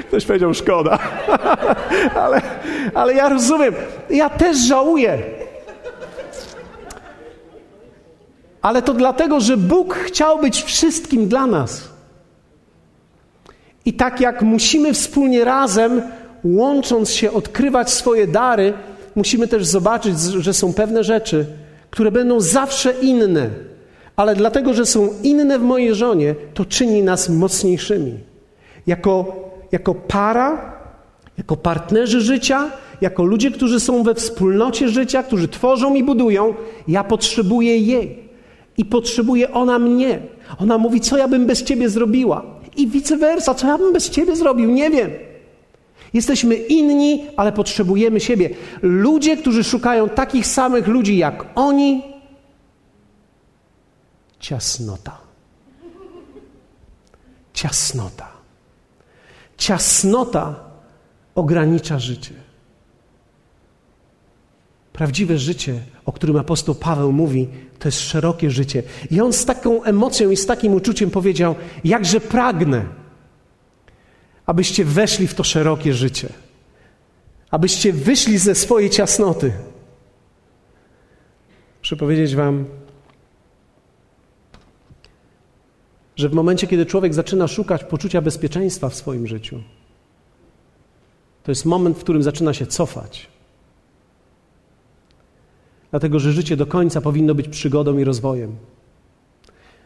Ktoś 0.07 0.25
powiedział, 0.25 0.53
szkoda. 0.53 0.99
ale, 2.23 2.41
ale 2.93 3.13
ja 3.13 3.29
rozumiem. 3.29 3.73
Ja 4.09 4.29
też 4.29 4.57
żałuję. 4.57 5.19
Ale 8.61 8.81
to 8.81 8.93
dlatego, 8.93 9.39
że 9.39 9.57
Bóg 9.57 9.95
chciał 9.95 10.39
być 10.39 10.63
wszystkim 10.63 11.27
dla 11.27 11.47
nas. 11.47 11.89
I 13.85 13.93
tak 13.93 14.21
jak 14.21 14.41
musimy 14.41 14.93
wspólnie 14.93 15.43
razem, 15.43 16.01
łącząc 16.43 17.11
się, 17.11 17.31
odkrywać 17.31 17.89
swoje 17.89 18.27
dary, 18.27 18.73
musimy 19.15 19.47
też 19.47 19.65
zobaczyć, 19.65 20.19
że 20.19 20.53
są 20.53 20.73
pewne 20.73 21.03
rzeczy, 21.03 21.45
które 21.89 22.11
będą 22.11 22.39
zawsze 22.39 22.91
inne. 23.01 23.49
Ale 24.15 24.35
dlatego, 24.35 24.73
że 24.73 24.85
są 24.85 25.09
inne 25.23 25.59
w 25.59 25.63
mojej 25.63 25.95
żonie, 25.95 26.35
to 26.53 26.65
czyni 26.65 27.03
nas 27.03 27.29
mocniejszymi. 27.29 28.19
Jako 28.87 29.46
jako 29.71 29.95
para, 29.95 30.77
jako 31.37 31.57
partnerzy 31.57 32.21
życia, 32.21 32.71
jako 33.01 33.23
ludzie, 33.23 33.51
którzy 33.51 33.79
są 33.79 34.03
we 34.03 34.15
wspólnocie 34.15 34.89
życia, 34.89 35.23
którzy 35.23 35.47
tworzą 35.47 35.95
i 35.95 36.03
budują. 36.03 36.53
Ja 36.87 37.03
potrzebuję 37.03 37.77
jej 37.77 38.29
i 38.77 38.85
potrzebuje 38.85 39.51
ona 39.53 39.79
mnie. 39.79 40.19
Ona 40.59 40.77
mówi, 40.77 41.01
co 41.01 41.17
ja 41.17 41.27
bym 41.27 41.45
bez 41.45 41.63
ciebie 41.63 41.89
zrobiła. 41.89 42.45
I 42.77 42.87
vice 42.87 43.17
versa, 43.17 43.53
co 43.53 43.67
ja 43.67 43.77
bym 43.77 43.93
bez 43.93 44.09
ciebie 44.09 44.35
zrobił, 44.35 44.69
nie 44.71 44.89
wiem. 44.89 45.11
Jesteśmy 46.13 46.55
inni, 46.55 47.25
ale 47.37 47.51
potrzebujemy 47.51 48.19
siebie. 48.19 48.49
Ludzie, 48.81 49.37
którzy 49.37 49.63
szukają 49.63 50.09
takich 50.09 50.47
samych 50.47 50.87
ludzi 50.87 51.17
jak 51.17 51.45
oni, 51.55 52.03
ciasnota. 54.39 55.17
Ciasnota. 57.53 58.36
Ciasnota 59.57 60.55
ogranicza 61.35 61.99
życie. 61.99 62.33
Prawdziwe 64.93 65.37
życie, 65.37 65.81
o 66.05 66.11
którym 66.11 66.37
apostoł 66.37 66.75
Paweł 66.75 67.11
mówi, 67.11 67.47
to 67.79 67.87
jest 67.87 67.99
szerokie 67.99 68.51
życie. 68.51 68.83
I 69.11 69.21
on 69.21 69.33
z 69.33 69.45
taką 69.45 69.83
emocją 69.83 70.31
i 70.31 70.37
z 70.37 70.45
takim 70.45 70.73
uczuciem 70.73 71.11
powiedział: 71.11 71.55
Jakże 71.83 72.19
pragnę, 72.19 72.85
abyście 74.45 74.85
weszli 74.85 75.27
w 75.27 75.33
to 75.33 75.43
szerokie 75.43 75.93
życie, 75.93 76.29
abyście 77.51 77.93
wyszli 77.93 78.37
ze 78.37 78.55
swojej 78.55 78.89
ciasnoty. 78.89 79.53
Muszę 81.81 81.95
powiedzieć 81.95 82.35
Wam, 82.35 82.65
że 86.17 86.29
w 86.29 86.33
momencie, 86.33 86.67
kiedy 86.67 86.85
człowiek 86.85 87.13
zaczyna 87.13 87.47
szukać 87.47 87.83
poczucia 87.83 88.21
bezpieczeństwa 88.21 88.89
w 88.89 88.95
swoim 88.95 89.27
życiu, 89.27 89.61
to 91.43 91.51
jest 91.51 91.65
moment, 91.65 91.97
w 91.97 91.99
którym 91.99 92.23
zaczyna 92.23 92.53
się 92.53 92.65
cofać. 92.65 93.27
Dlatego, 95.91 96.19
że 96.19 96.31
życie 96.31 96.57
do 96.57 96.65
końca 96.65 97.01
powinno 97.01 97.35
być 97.35 97.47
przygodą 97.47 97.97
i 97.97 98.03
rozwojem. 98.03 98.55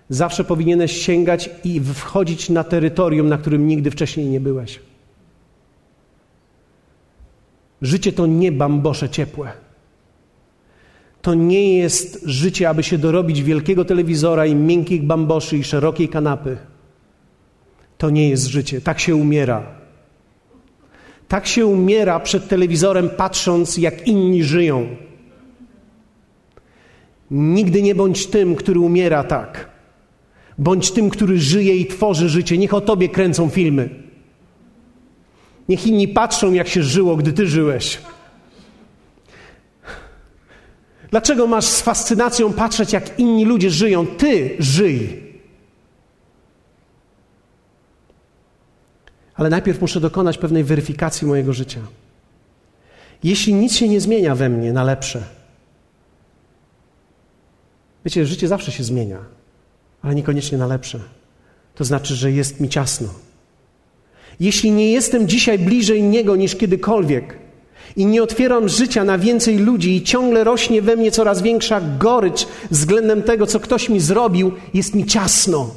Zawsze 0.10 0.44
powinieneś 0.44 0.92
sięgać 0.92 1.50
i 1.64 1.82
wchodzić 1.82 2.50
na 2.50 2.64
terytorium, 2.64 3.30
na 3.30 3.38
którym 3.38 3.68
nigdy 3.68 3.92
wcześniej 3.92 4.26
nie 4.26 4.40
byłeś. 4.40 4.80
Życie 7.82 8.14
to 8.14 8.26
nie 8.26 8.52
bambosze 8.52 9.10
ciepłe. 9.10 9.52
To 11.22 11.34
nie 11.34 11.78
jest 11.78 12.24
życie, 12.26 12.70
aby 12.70 12.84
się 12.84 12.98
dorobić 12.98 13.44
wielkiego 13.44 13.86
telewizora 13.86 14.46
i 14.46 14.56
miękkich 14.56 15.04
bamboszy 15.04 15.58
i 15.58 15.64
szerokiej 15.64 16.10
kanapy. 16.10 16.58
To 17.98 18.10
nie 18.10 18.30
jest 18.30 18.46
życie. 18.46 18.82
Tak 18.82 19.00
się 19.00 19.16
umiera. 19.16 19.64
Tak 21.28 21.48
się 21.48 21.66
umiera 21.66 22.20
przed 22.20 22.48
telewizorem, 22.48 23.10
patrząc, 23.10 23.78
jak 23.78 24.08
inni 24.08 24.44
żyją. 24.44 24.88
Nigdy 27.32 27.82
nie 27.82 27.96
bądź 27.96 28.28
tym, 28.28 28.56
który 28.56 28.80
umiera 28.80 29.24
tak. 29.24 29.70
Bądź 30.58 30.92
tym, 30.92 31.10
który 31.10 31.40
żyje 31.40 31.76
i 31.76 31.86
tworzy 31.86 32.30
życie. 32.30 32.58
Niech 32.58 32.74
o 32.74 32.82
tobie 32.82 33.10
kręcą 33.10 33.50
filmy. 33.50 33.90
Niech 35.70 35.88
inni 35.88 36.08
patrzą, 36.08 36.54
jak 36.54 36.68
się 36.68 36.84
żyło, 36.84 37.16
gdy 37.16 37.34
ty 37.34 37.48
żyłeś. 37.48 38.00
Dlaczego 41.12 41.48
masz 41.48 41.66
z 41.66 41.82
fascynacją 41.82 42.54
patrzeć, 42.54 42.94
jak 42.94 43.20
inni 43.20 43.46
ludzie 43.46 43.70
żyją? 43.70 44.08
Ty 44.08 44.56
żyj. 44.60 45.32
Ale 49.36 49.50
najpierw 49.50 49.82
muszę 49.82 50.00
dokonać 50.00 50.38
pewnej 50.38 50.64
weryfikacji 50.64 51.28
mojego 51.28 51.54
życia. 51.54 51.80
Jeśli 53.24 53.54
nic 53.54 53.76
się 53.76 53.90
nie 53.90 54.02
zmienia 54.02 54.36
we 54.36 54.50
mnie 54.50 54.74
na 54.74 54.84
lepsze, 54.84 55.24
wiecie, 58.06 58.26
życie 58.26 58.48
zawsze 58.48 58.72
się 58.72 58.84
zmienia, 58.84 59.20
ale 60.02 60.16
niekoniecznie 60.16 60.58
na 60.58 60.68
lepsze. 60.68 61.00
To 61.76 61.84
znaczy, 61.84 62.16
że 62.16 62.32
jest 62.32 62.60
mi 62.60 62.70
ciasno. 62.70 63.10
Jeśli 64.40 64.72
nie 64.72 64.92
jestem 64.92 65.28
dzisiaj 65.28 65.60
bliżej 65.60 66.04
Niego 66.04 66.36
niż 66.36 66.56
kiedykolwiek, 66.56 67.41
i 67.96 68.06
nie 68.06 68.24
otwieram 68.24 68.70
życia 68.70 69.04
na 69.04 69.18
więcej 69.18 69.58
ludzi 69.58 69.96
i 69.96 70.04
ciągle 70.04 70.44
rośnie 70.44 70.82
we 70.82 70.96
mnie 70.96 71.12
coraz 71.12 71.42
większa 71.42 71.82
gorycz 72.00 72.48
względem 72.72 73.24
tego, 73.24 73.48
co 73.48 73.60
ktoś 73.60 73.90
mi 73.90 74.00
zrobił, 74.00 74.52
jest 74.74 74.96
mi 74.96 75.06
ciasno. 75.06 75.70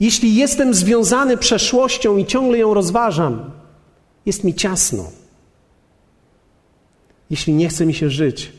Jeśli 0.00 0.34
jestem 0.34 0.74
związany 0.74 1.36
przeszłością 1.36 2.16
i 2.16 2.26
ciągle 2.26 2.58
ją 2.58 2.74
rozważam, 2.74 3.50
jest 4.26 4.44
mi 4.44 4.54
ciasno. 4.54 5.10
Jeśli 7.30 7.52
nie 7.52 7.68
chce 7.68 7.86
mi 7.86 7.94
się 7.94 8.10
żyć, 8.10 8.52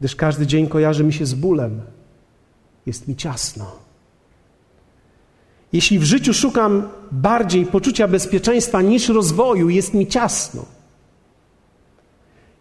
gdyż 0.00 0.16
każdy 0.16 0.46
dzień 0.46 0.68
kojarzy 0.68 1.04
mi 1.04 1.12
się 1.12 1.26
z 1.26 1.34
bólem, 1.34 1.80
jest 2.86 3.08
mi 3.08 3.16
ciasno. 3.16 3.86
Jeśli 5.72 5.98
w 5.98 6.04
życiu 6.04 6.34
szukam 6.34 6.88
bardziej 7.12 7.66
poczucia 7.66 8.08
bezpieczeństwa 8.08 8.82
niż 8.82 9.08
rozwoju, 9.08 9.68
jest 9.68 9.94
mi 9.94 10.06
ciasno. 10.06 10.75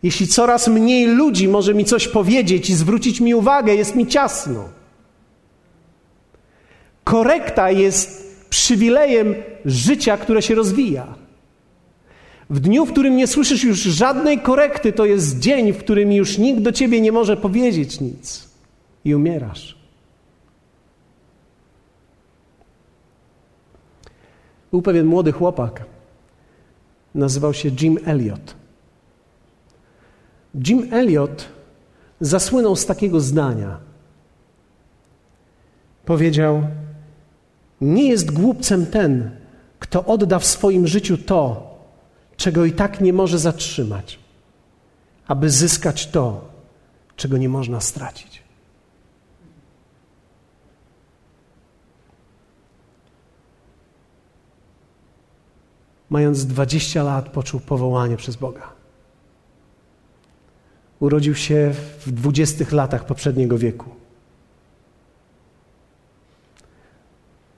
Jeśli 0.06 0.28
coraz 0.28 0.68
mniej 0.68 1.08
ludzi 1.08 1.48
może 1.48 1.74
mi 1.74 1.86
coś 1.86 2.08
powiedzieć 2.08 2.70
i 2.70 2.76
zwrócić 2.76 3.22
mi 3.22 3.36
uwagę, 3.36 3.76
jest 3.76 3.96
mi 3.96 4.08
ciasno. 4.08 4.70
Korekta 7.04 7.72
jest 7.72 8.36
przywilejem 8.50 9.36
życia, 9.66 10.18
które 10.18 10.42
się 10.42 10.56
rozwija. 10.56 11.16
W 12.50 12.60
dniu, 12.60 12.86
w 12.86 12.92
którym 12.92 13.16
nie 13.16 13.28
słyszysz 13.28 13.64
już 13.64 13.80
żadnej 13.80 14.40
korekty, 14.40 14.94
to 14.94 15.06
jest 15.06 15.40
dzień, 15.40 15.74
w 15.74 15.78
którym 15.78 16.12
już 16.12 16.38
nikt 16.38 16.62
do 16.62 16.72
ciebie 16.72 17.02
nie 17.02 17.12
może 17.12 17.38
powiedzieć 17.38 18.00
nic 18.00 18.50
i 19.06 19.16
umierasz. 19.16 19.78
Był 24.72 24.82
pewien 24.82 25.06
młody 25.06 25.32
chłopak, 25.32 25.86
nazywał 27.16 27.54
się 27.54 27.70
Jim 27.82 27.98
Elliot. 28.06 28.65
Jim 30.56 30.94
Elliot 30.94 31.46
zasłynął 32.20 32.76
z 32.76 32.86
takiego 32.86 33.20
zdania. 33.20 33.80
Powiedział: 36.06 36.68
Nie 37.82 38.10
jest 38.10 38.32
głupcem 38.32 38.86
ten, 38.86 39.32
kto 39.80 40.06
odda 40.06 40.40
w 40.40 40.46
swoim 40.46 40.88
życiu 40.88 41.18
to, 41.18 41.76
czego 42.38 42.66
i 42.66 42.72
tak 42.72 43.02
nie 43.02 43.14
może 43.14 43.40
zatrzymać, 43.40 44.20
aby 45.28 45.50
zyskać 45.50 46.08
to, 46.08 46.50
czego 47.16 47.38
nie 47.38 47.50
można 47.50 47.82
stracić. 47.82 48.46
Mając 56.10 56.46
20 56.46 57.04
lat, 57.04 57.30
poczuł 57.30 57.60
powołanie 57.60 58.18
przez 58.18 58.36
Boga. 58.36 58.75
Urodził 61.06 61.36
się 61.36 61.74
w 62.06 62.12
dwudziestych 62.12 62.72
latach 62.72 63.06
poprzedniego 63.06 63.58
wieku. 63.58 63.90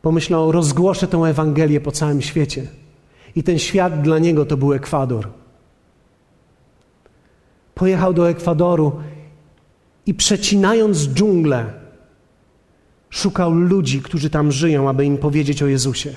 Pomyślał, 0.01 0.51
rozgłoszę 0.51 1.07
tę 1.07 1.17
Ewangelię 1.17 1.81
po 1.81 1.91
całym 1.91 2.21
świecie. 2.21 2.67
I 3.35 3.43
ten 3.43 3.59
świat 3.59 4.01
dla 4.01 4.19
niego 4.19 4.45
to 4.45 4.57
był 4.57 4.73
Ekwador. 4.73 5.29
Pojechał 7.75 8.13
do 8.13 8.29
Ekwadoru 8.29 8.99
i 10.05 10.13
przecinając 10.13 10.97
dżunglę, 10.97 11.73
szukał 13.09 13.53
ludzi, 13.53 14.01
którzy 14.01 14.29
tam 14.29 14.51
żyją, 14.51 14.89
aby 14.89 15.05
im 15.05 15.17
powiedzieć 15.17 15.63
o 15.63 15.67
Jezusie. 15.67 16.15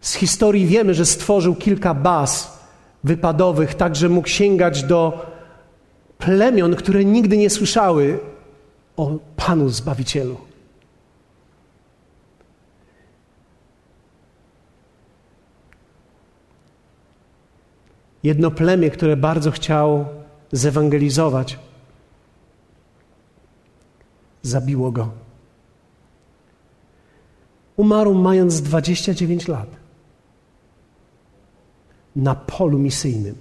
Z 0.00 0.14
historii 0.14 0.66
wiemy, 0.66 0.94
że 0.94 1.06
stworzył 1.06 1.54
kilka 1.54 1.94
baz 1.94 2.53
wypadowych, 3.04 3.74
tak 3.74 3.96
że 3.96 4.08
mógł 4.08 4.28
sięgać 4.28 4.82
do 4.82 5.26
plemion, 6.18 6.76
które 6.76 7.04
nigdy 7.04 7.36
nie 7.36 7.50
słyszały 7.50 8.18
o 8.96 9.18
Panu 9.36 9.68
Zbawicielu. 9.68 10.36
Jedno 18.22 18.50
plemię, 18.50 18.90
które 18.90 19.16
bardzo 19.16 19.50
chciał 19.50 20.04
zewangelizować, 20.52 21.58
zabiło 24.42 24.92
go. 24.92 25.10
Umarł 27.76 28.14
mając 28.14 28.62
29 28.62 29.48
lat 29.48 29.83
na 32.16 32.34
polu 32.34 32.78
misyjnym. 32.78 33.34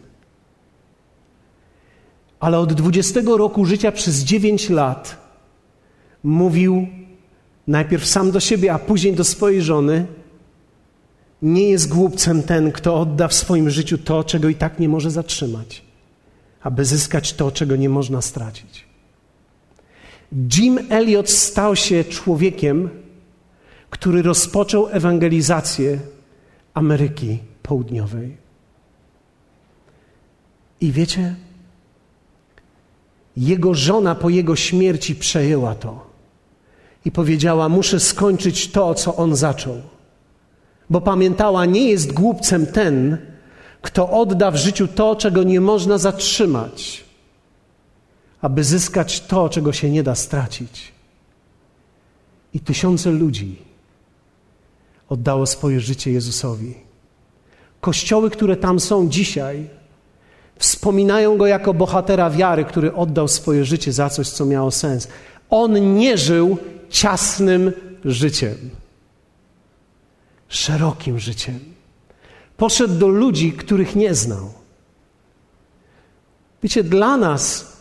Ale 2.40 2.60
od 2.60 2.74
20 2.74 3.22
roku 3.26 3.66
życia 3.66 3.92
przez 3.92 4.20
9 4.20 4.70
lat 4.70 5.18
mówił 6.24 6.88
najpierw 7.68 8.06
sam 8.06 8.32
do 8.32 8.40
siebie, 8.40 8.74
a 8.74 8.80
później 8.80 9.14
do 9.14 9.24
swojej 9.24 9.62
żony, 9.62 10.06
nie 11.42 11.70
jest 11.70 11.90
głupcem 11.90 12.44
ten, 12.44 12.72
kto 12.72 13.00
odda 13.00 13.28
w 13.28 13.34
swoim 13.34 13.70
życiu 13.70 13.98
to, 13.98 14.24
czego 14.24 14.50
i 14.50 14.56
tak 14.56 14.80
nie 14.80 14.90
może 14.90 15.12
zatrzymać, 15.12 15.84
aby 16.62 16.86
zyskać 16.86 17.34
to, 17.34 17.52
czego 17.52 17.76
nie 17.76 17.90
można 17.90 18.22
stracić. 18.22 18.86
Jim 20.58 20.80
Elliot 20.90 21.30
stał 21.30 21.76
się 21.76 22.04
człowiekiem, 22.04 22.90
który 23.90 24.22
rozpoczął 24.22 24.88
ewangelizację 24.88 26.00
Ameryki 26.74 27.40
Południowej. 27.64 28.43
I 30.84 30.92
wiecie, 30.92 31.36
jego 33.38 33.74
żona 33.74 34.16
po 34.16 34.30
jego 34.30 34.56
śmierci 34.56 35.16
przejęła 35.16 35.76
to 35.76 36.08
i 37.06 37.12
powiedziała: 37.12 37.70
Muszę 37.70 38.00
skończyć 38.00 38.72
to, 38.72 38.94
co 38.94 39.16
on 39.16 39.36
zaczął. 39.36 39.82
Bo 40.90 41.02
pamiętała, 41.02 41.66
nie 41.66 41.90
jest 41.90 42.14
głupcem 42.14 42.66
ten, 42.66 43.18
kto 43.82 44.10
odda 44.10 44.52
w 44.52 44.56
życiu 44.56 44.88
to, 44.88 45.16
czego 45.16 45.44
nie 45.44 45.62
można 45.62 45.98
zatrzymać, 45.98 47.04
aby 48.42 48.64
zyskać 48.64 49.22
to, 49.22 49.50
czego 49.50 49.74
się 49.74 49.90
nie 49.90 50.04
da 50.04 50.16
stracić. 50.16 50.92
I 52.54 52.60
tysiące 52.60 53.12
ludzi 53.12 53.62
oddało 55.10 55.46
swoje 55.46 55.80
życie 55.80 56.12
Jezusowi. 56.12 56.74
Kościoły, 57.82 58.30
które 58.30 58.56
tam 58.56 58.80
są 58.80 59.10
dzisiaj, 59.10 59.70
wspominają 60.58 61.38
go 61.38 61.48
jako 61.48 61.74
bohatera 61.74 62.30
wiary, 62.30 62.66
który 62.66 62.94
oddał 62.94 63.28
swoje 63.28 63.66
życie 63.66 63.92
za 63.92 64.10
coś, 64.10 64.30
co 64.30 64.46
miało 64.46 64.72
sens. 64.72 65.08
On 65.50 65.96
nie 65.96 66.18
żył 66.18 66.58
ciasnym 66.90 67.72
życiem, 68.06 68.56
szerokim 70.48 71.20
życiem. 71.20 71.60
Poszedł 72.58 72.94
do 72.94 73.08
ludzi, 73.08 73.52
których 73.52 73.96
nie 73.96 74.16
znał. 74.16 74.50
Wiecie, 76.64 76.84
dla 76.84 77.18
nas 77.18 77.74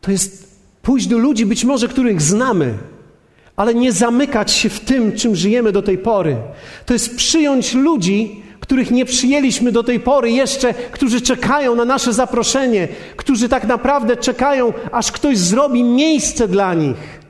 to 0.00 0.10
jest 0.10 0.60
pójść 0.82 1.06
do 1.06 1.18
ludzi, 1.18 1.46
być 1.46 1.64
może 1.64 1.88
których 1.88 2.22
znamy, 2.22 2.78
ale 3.56 3.74
nie 3.74 3.92
zamykać 3.92 4.50
się 4.50 4.68
w 4.68 4.80
tym, 4.80 5.12
czym 5.12 5.36
żyjemy 5.36 5.72
do 5.72 5.82
tej 5.82 5.98
pory. 5.98 6.36
To 6.86 6.92
jest 6.92 7.16
przyjąć 7.16 7.74
ludzi, 7.74 8.42
których 8.72 8.90
nie 8.90 9.04
przyjęliśmy 9.04 9.72
do 9.72 9.82
tej 9.82 10.00
pory 10.00 10.30
jeszcze, 10.30 10.74
którzy 10.74 11.20
czekają 11.20 11.74
na 11.74 11.84
nasze 11.84 12.12
zaproszenie, 12.12 12.88
którzy 13.16 13.48
tak 13.48 13.64
naprawdę 13.64 14.16
czekają, 14.16 14.72
aż 14.92 15.12
ktoś 15.12 15.38
zrobi 15.38 15.84
miejsce 15.84 16.48
dla 16.48 16.74
nich. 16.74 17.20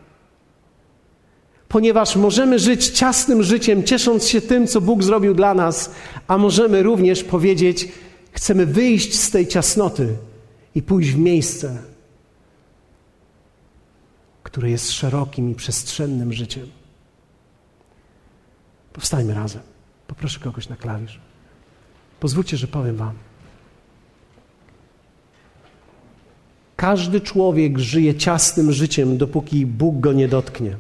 Ponieważ 1.68 2.16
możemy 2.16 2.58
żyć 2.58 2.88
ciasnym 2.88 3.42
życiem, 3.42 3.84
ciesząc 3.84 4.28
się 4.28 4.40
tym, 4.40 4.66
co 4.66 4.80
Bóg 4.80 5.02
zrobił 5.02 5.34
dla 5.34 5.54
nas, 5.54 5.90
a 6.26 6.38
możemy 6.38 6.82
również 6.82 7.24
powiedzieć: 7.24 7.88
chcemy 8.32 8.66
wyjść 8.66 9.20
z 9.20 9.30
tej 9.30 9.46
ciasnoty 9.46 10.16
i 10.74 10.82
pójść 10.82 11.10
w 11.10 11.18
miejsce, 11.18 11.78
które 14.42 14.70
jest 14.70 14.92
szerokim 14.92 15.50
i 15.50 15.54
przestrzennym 15.54 16.32
życiem. 16.32 16.66
Powstajmy 18.92 19.34
razem. 19.34 19.62
Poproszę 20.06 20.40
kogoś 20.40 20.68
na 20.68 20.76
klawisz. 20.76 21.31
Pozwólcie, 22.22 22.56
że 22.56 22.66
powiem 22.66 22.96
Wam. 22.96 23.12
Każdy 26.76 27.20
człowiek 27.20 27.78
żyje 27.78 28.14
ciasnym 28.14 28.72
życiem, 28.72 29.18
dopóki 29.18 29.66
Bóg 29.66 30.00
go 30.00 30.12
nie 30.12 30.28
dotknie. 30.28 30.76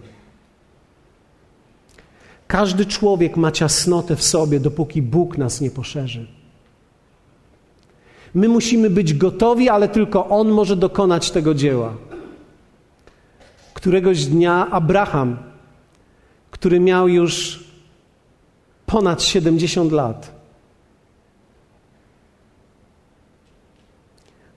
Każdy 2.46 2.86
człowiek 2.86 3.36
ma 3.36 3.52
ciasnotę 3.52 4.16
w 4.16 4.22
sobie, 4.22 4.60
dopóki 4.60 5.02
Bóg 5.02 5.38
nas 5.38 5.60
nie 5.60 5.70
poszerzy. 5.70 6.26
My 8.34 8.48
musimy 8.48 8.90
być 8.90 9.14
gotowi, 9.14 9.68
ale 9.68 9.88
tylko 9.88 10.28
On 10.28 10.48
może 10.48 10.76
dokonać 10.76 11.30
tego 11.30 11.54
dzieła. 11.54 11.96
Któregoś 13.74 14.24
dnia 14.24 14.70
Abraham, 14.70 15.36
który 16.50 16.80
miał 16.80 17.08
już 17.08 17.64
ponad 18.86 19.22
70 19.22 19.92
lat, 19.92 20.41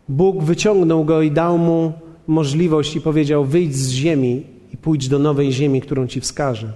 Bóg 0.10 0.44
wyciągnął 0.44 1.06
go 1.06 1.22
i 1.22 1.32
dał 1.32 1.58
mu 1.58 1.94
możliwość 2.28 2.96
i 2.96 3.02
powiedział: 3.02 3.46
Wyjdź 3.46 3.76
z 3.76 3.90
ziemi 3.90 4.44
i 4.74 4.78
pójdź 4.78 5.08
do 5.08 5.20
nowej 5.20 5.52
ziemi, 5.52 5.82
którą 5.82 6.08
ci 6.08 6.22
wskażę. 6.22 6.74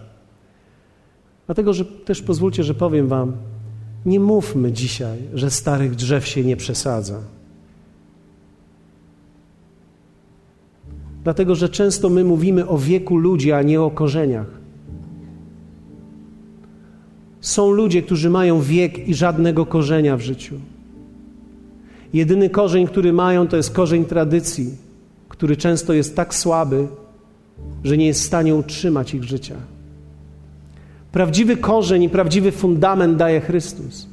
Dlatego, 1.46 1.74
że 1.74 1.86
też 1.86 2.22
pozwólcie, 2.22 2.64
że 2.64 2.74
powiem 2.74 3.08
Wam, 3.08 3.34
nie 4.06 4.20
mówmy 4.20 4.72
dzisiaj, 4.72 5.18
że 5.34 5.52
starych 5.52 5.96
drzew 5.96 6.28
się 6.28 6.44
nie 6.44 6.58
przesadza. 6.58 7.20
Dlatego, 11.24 11.56
że 11.56 11.70
często 11.70 12.10
my 12.10 12.24
mówimy 12.24 12.68
o 12.68 12.78
wieku 12.78 13.18
ludzi, 13.18 13.52
a 13.52 13.62
nie 13.62 13.82
o 13.82 13.92
korzeniach. 13.92 14.60
Są 17.42 17.72
ludzie, 17.72 18.02
którzy 18.02 18.30
mają 18.30 18.62
wiek 18.62 19.08
i 19.08 19.14
żadnego 19.14 19.66
korzenia 19.66 20.18
w 20.18 20.22
życiu. 20.22 20.56
Jedyny 22.14 22.50
korzeń, 22.50 22.88
który 22.88 23.14
mają, 23.14 23.48
to 23.48 23.58
jest 23.58 23.72
korzeń 23.72 24.06
tradycji, 24.06 24.76
który 25.30 25.58
często 25.58 25.94
jest 25.94 26.16
tak 26.16 26.36
słaby, 26.36 26.88
że 27.84 27.98
nie 27.98 28.06
jest 28.06 28.22
w 28.22 28.26
stanie 28.26 28.56
utrzymać 28.56 29.14
ich 29.14 29.24
życia. 29.24 29.56
Prawdziwy 31.12 31.58
korzeń 31.58 32.04
i 32.04 32.10
prawdziwy 32.10 32.52
fundament 32.52 33.18
daje 33.18 33.42
Chrystus. 33.42 34.08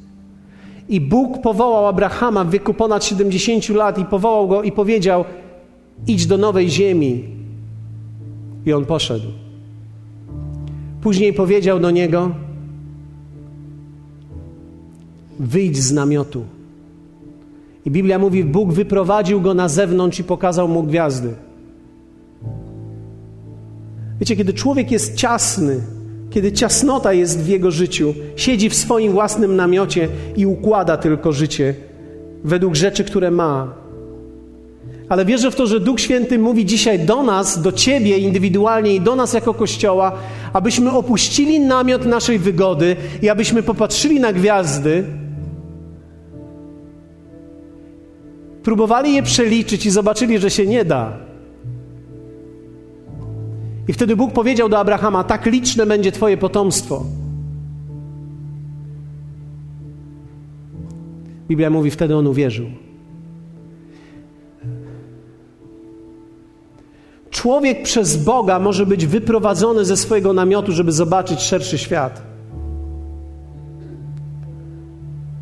I 0.88 1.00
Bóg 1.00 1.42
powołał 1.42 1.86
Abrahama 1.86 2.44
w 2.44 2.50
wieku 2.50 2.74
ponad 2.74 3.04
70 3.04 3.68
lat 3.68 3.98
i 3.98 4.04
powołał 4.04 4.48
go 4.48 4.62
i 4.62 4.72
powiedział: 4.72 5.24
Idź 6.06 6.26
do 6.26 6.38
nowej 6.38 6.70
ziemi. 6.70 7.24
I 8.66 8.72
on 8.72 8.84
poszedł. 8.84 9.26
Później 11.00 11.32
powiedział 11.32 11.80
do 11.80 11.90
niego: 11.90 12.30
Wyjdź 15.38 15.76
z 15.76 15.92
namiotu. 15.92 16.55
I 17.86 17.90
Biblia 17.90 18.18
mówi: 18.18 18.44
Bóg 18.44 18.72
wyprowadził 18.72 19.40
go 19.40 19.54
na 19.54 19.68
zewnątrz 19.68 20.18
i 20.18 20.24
pokazał 20.24 20.68
mu 20.68 20.82
gwiazdy. 20.82 21.28
Wiecie, 24.20 24.36
kiedy 24.36 24.52
człowiek 24.52 24.90
jest 24.90 25.14
ciasny, 25.14 25.80
kiedy 26.30 26.52
ciasnota 26.52 27.12
jest 27.12 27.40
w 27.42 27.48
jego 27.48 27.70
życiu, 27.70 28.14
siedzi 28.36 28.70
w 28.70 28.74
swoim 28.74 29.12
własnym 29.12 29.56
namiocie 29.56 30.08
i 30.36 30.46
układa 30.46 30.96
tylko 30.96 31.32
życie 31.32 31.74
według 32.44 32.74
rzeczy, 32.74 33.04
które 33.04 33.30
ma. 33.30 33.74
Ale 35.08 35.24
wierzę 35.24 35.50
w 35.50 35.56
to, 35.56 35.66
że 35.66 35.80
Duch 35.80 36.00
Święty 36.00 36.38
mówi 36.38 36.66
dzisiaj 36.66 36.98
do 36.98 37.22
nas, 37.22 37.62
do 37.62 37.72
Ciebie 37.72 38.18
indywidualnie 38.18 38.94
i 38.94 39.00
do 39.00 39.16
nas 39.16 39.34
jako 39.34 39.54
Kościoła, 39.54 40.12
abyśmy 40.52 40.90
opuścili 40.90 41.60
namiot 41.60 42.06
naszej 42.06 42.38
wygody 42.38 42.96
i 43.22 43.28
abyśmy 43.28 43.62
popatrzyli 43.62 44.20
na 44.20 44.32
gwiazdy 44.32 45.04
Próbowali 48.66 49.14
je 49.14 49.22
przeliczyć 49.22 49.86
i 49.86 49.90
zobaczyli, 49.90 50.38
że 50.38 50.50
się 50.50 50.66
nie 50.66 50.84
da. 50.84 51.12
I 53.88 53.92
wtedy 53.92 54.16
Bóg 54.16 54.32
powiedział 54.32 54.68
do 54.68 54.78
Abrahama: 54.78 55.24
Tak 55.24 55.46
liczne 55.46 55.86
będzie 55.86 56.12
Twoje 56.12 56.36
potomstwo. 56.36 57.04
Biblia 61.48 61.70
mówi, 61.70 61.90
wtedy 61.90 62.16
on 62.16 62.26
uwierzył. 62.26 62.66
Człowiek 67.30 67.82
przez 67.82 68.24
Boga 68.24 68.58
może 68.58 68.86
być 68.86 69.06
wyprowadzony 69.06 69.84
ze 69.84 69.96
swojego 69.96 70.32
namiotu, 70.32 70.72
żeby 70.72 70.92
zobaczyć 70.92 71.40
szerszy 71.40 71.78
świat. 71.78 72.22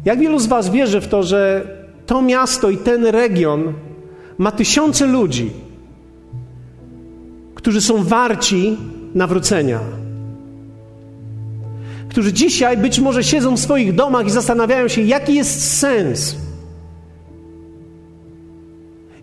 Jak 0.04 0.18
wielu 0.18 0.38
z 0.38 0.46
Was 0.46 0.70
wierzy 0.70 1.00
w 1.00 1.08
to, 1.08 1.22
że 1.22 1.83
to 2.06 2.22
miasto 2.22 2.70
i 2.70 2.76
ten 2.76 3.06
region 3.06 3.72
ma 4.38 4.50
tysiące 4.50 5.06
ludzi, 5.06 5.50
którzy 7.54 7.80
są 7.80 8.04
warci 8.04 8.76
nawrócenia. 9.14 9.80
Którzy 12.08 12.32
dzisiaj 12.32 12.76
być 12.76 13.00
może 13.00 13.24
siedzą 13.24 13.56
w 13.56 13.60
swoich 13.60 13.94
domach 13.94 14.26
i 14.26 14.30
zastanawiają 14.30 14.88
się, 14.88 15.02
jaki 15.02 15.34
jest 15.34 15.78
sens. 15.78 16.36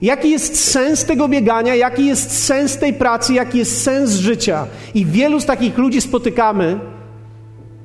Jaki 0.01 0.31
jest 0.31 0.71
sens 0.71 1.05
tego 1.05 1.27
biegania, 1.27 1.75
jaki 1.75 2.05
jest 2.05 2.45
sens 2.45 2.77
tej 2.77 2.93
pracy, 2.93 3.33
jaki 3.33 3.57
jest 3.57 3.83
sens 3.83 4.11
życia. 4.11 4.67
I 4.93 5.05
wielu 5.05 5.39
z 5.39 5.45
takich 5.45 5.77
ludzi 5.77 6.01
spotykamy, 6.01 6.79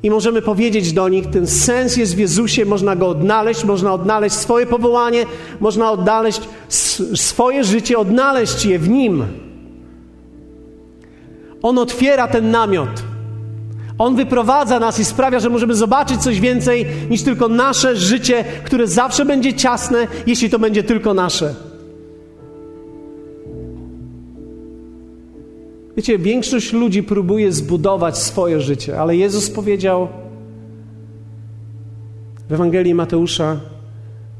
i 0.07 0.11
możemy 0.11 0.42
powiedzieć 0.42 0.92
do 0.92 1.09
nich, 1.09 1.26
ten 1.26 1.46
sens 1.46 1.96
jest 1.96 2.14
w 2.14 2.18
Jezusie, 2.18 2.64
można 2.64 2.96
go 2.96 3.09
odnaleźć, 3.09 3.64
można 3.64 3.94
odnaleźć 3.94 4.36
swoje 4.36 4.66
powołanie, 4.66 5.26
można 5.61 5.90
odnaleźć 5.90 6.40
swoje 7.14 7.64
życie, 7.64 7.98
odnaleźć 7.98 8.64
je 8.64 8.78
w 8.78 8.88
Nim. 8.88 9.24
On 11.62 11.78
otwiera 11.78 12.28
ten 12.28 12.50
namiot. 12.50 12.88
On 13.98 14.16
wyprowadza 14.16 14.80
nas 14.80 15.00
i 15.00 15.04
sprawia, 15.04 15.40
że 15.40 15.50
możemy 15.50 15.74
zobaczyć 15.74 16.22
coś 16.22 16.40
więcej 16.40 16.86
niż 17.11 17.22
tylko 17.22 17.48
nasze 17.48 17.96
życie, 17.96 18.44
które 18.64 18.86
zawsze 18.86 19.24
będzie 19.24 19.54
ciasne, 19.54 20.07
jeśli 20.26 20.50
to 20.50 20.59
będzie 20.59 20.82
tylko 20.82 21.14
nasze. 21.14 21.54
Wiecie, 25.97 26.18
większość 26.18 26.72
ludzi 26.72 27.03
próbuje 27.03 27.53
zbudować 27.53 28.18
swoje 28.18 28.61
życie, 28.61 29.01
ale 29.01 29.16
Jezus 29.16 29.51
powiedział 29.51 30.09
w 32.49 32.53
Ewangelii 32.53 32.94
Mateusza: 32.94 33.61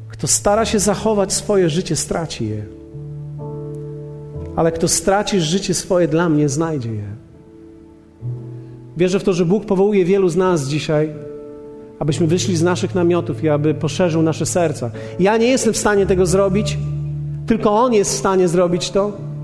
Kto 0.09 0.27
stara 0.27 0.65
się 0.65 0.79
zachować 0.79 1.33
swoje 1.33 1.71
życie, 1.71 1.97
straci 1.97 2.49
je. 2.49 2.63
Ale 4.57 4.73
kto 4.73 4.89
straci 4.89 5.41
życie 5.41 5.75
swoje 5.75 6.09
dla 6.09 6.29
mnie, 6.29 6.49
znajdzie 6.49 6.93
je. 6.93 7.09
Wierzę 8.97 9.21
w 9.21 9.25
to, 9.25 9.33
że 9.33 9.45
Bóg 9.45 9.65
powołuje 9.65 10.05
wielu 10.05 10.29
z 10.29 10.37
nas 10.37 10.69
dzisiaj, 10.69 11.11
abyśmy 11.99 12.27
wyszli 12.27 12.57
z 12.57 12.63
naszych 12.63 12.95
namiotów 12.95 13.45
i 13.45 13.49
aby 13.49 13.75
poszerzył 13.75 14.23
nasze 14.23 14.47
serca. 14.47 14.91
Ja 15.21 15.37
nie 15.37 15.47
jestem 15.47 15.73
w 15.73 15.77
stanie 15.77 16.07
tego 16.07 16.27
zrobić, 16.27 16.79
tylko 17.47 17.71
On 17.71 17.95
jest 17.95 18.11
w 18.11 18.19
stanie 18.19 18.49
zrobić 18.49 18.91
to. 18.91 19.36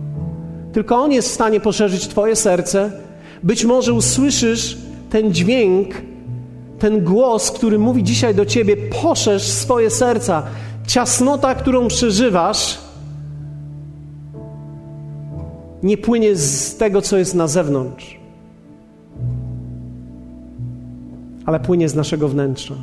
Tylko 0.73 0.97
On 0.97 1.13
jest 1.13 1.29
w 1.29 1.35
stanie 1.35 1.61
poszerzyć 1.61 2.09
Twoje 2.09 2.37
serce. 2.37 2.93
Być 3.43 3.65
może 3.65 3.93
usłyszysz 3.93 4.79
ten 5.11 5.33
dźwięk, 5.33 5.89
ten 6.79 7.05
głos, 7.05 7.51
który 7.51 7.79
mówi 7.79 8.03
dzisiaj 8.03 8.35
do 8.35 8.47
Ciebie: 8.47 8.77
poszerz 8.77 9.43
swoje 9.43 9.91
serca. 9.91 10.43
Ciasnota, 10.87 11.55
którą 11.55 11.89
przeżywasz, 11.89 12.79
nie 15.83 15.97
płynie 15.97 16.37
z 16.37 16.77
tego, 16.77 17.03
co 17.03 17.19
jest 17.19 17.35
na 17.35 17.49
zewnątrz, 17.49 18.21
ale 21.47 21.61
płynie 21.61 21.89
z 21.89 21.95
naszego 21.95 22.29
wnętrza. 22.29 22.75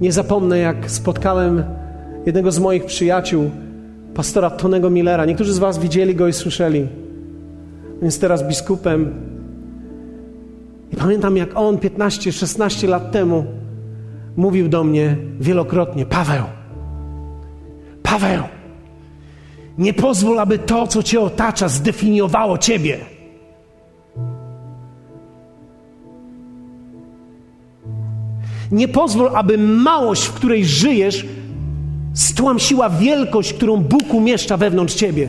Nie 0.00 0.12
zapomnę, 0.12 0.58
jak 0.58 0.90
spotkałem 0.90 1.64
jednego 2.26 2.52
z 2.52 2.58
moich 2.58 2.84
przyjaciół, 2.84 3.50
pastora 4.14 4.50
Tonego 4.50 4.90
Millera. 4.90 5.24
Niektórzy 5.24 5.52
z 5.52 5.58
Was 5.58 5.78
widzieli 5.78 6.14
go 6.14 6.28
i 6.28 6.32
słyszeli. 6.32 6.86
On 7.98 8.04
jest 8.04 8.20
teraz 8.20 8.48
biskupem. 8.48 9.14
I 10.92 10.96
pamiętam, 10.96 11.36
jak 11.36 11.56
on 11.56 11.76
15-16 11.76 12.88
lat 12.88 13.12
temu 13.12 13.44
mówił 14.36 14.68
do 14.68 14.84
mnie 14.84 15.16
wielokrotnie: 15.40 16.06
Paweł, 16.06 16.44
Paweł, 18.02 18.42
nie 19.78 19.94
pozwól, 19.94 20.38
aby 20.38 20.58
to, 20.58 20.86
co 20.86 21.02
Cię 21.02 21.20
otacza, 21.20 21.68
zdefiniowało 21.68 22.58
Ciebie. 22.58 22.98
Nie 28.72 28.88
pozwól, 28.88 29.30
aby 29.34 29.58
małość, 29.58 30.24
w 30.24 30.32
której 30.32 30.64
żyjesz, 30.64 31.26
stłamsiła 32.18 32.90
wielkość, 32.90 33.52
którą 33.52 33.76
Bóg 33.76 34.14
umieszcza 34.14 34.56
wewnątrz 34.56 34.94
ciebie. 34.94 35.28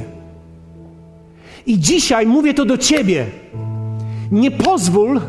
I 1.65 1.79
dzisiaj 1.79 2.25
mówię 2.25 2.53
to 2.53 2.65
do 2.65 2.77
ciebie. 2.77 3.25
Nie 4.31 4.51
pozwól, 4.51 5.21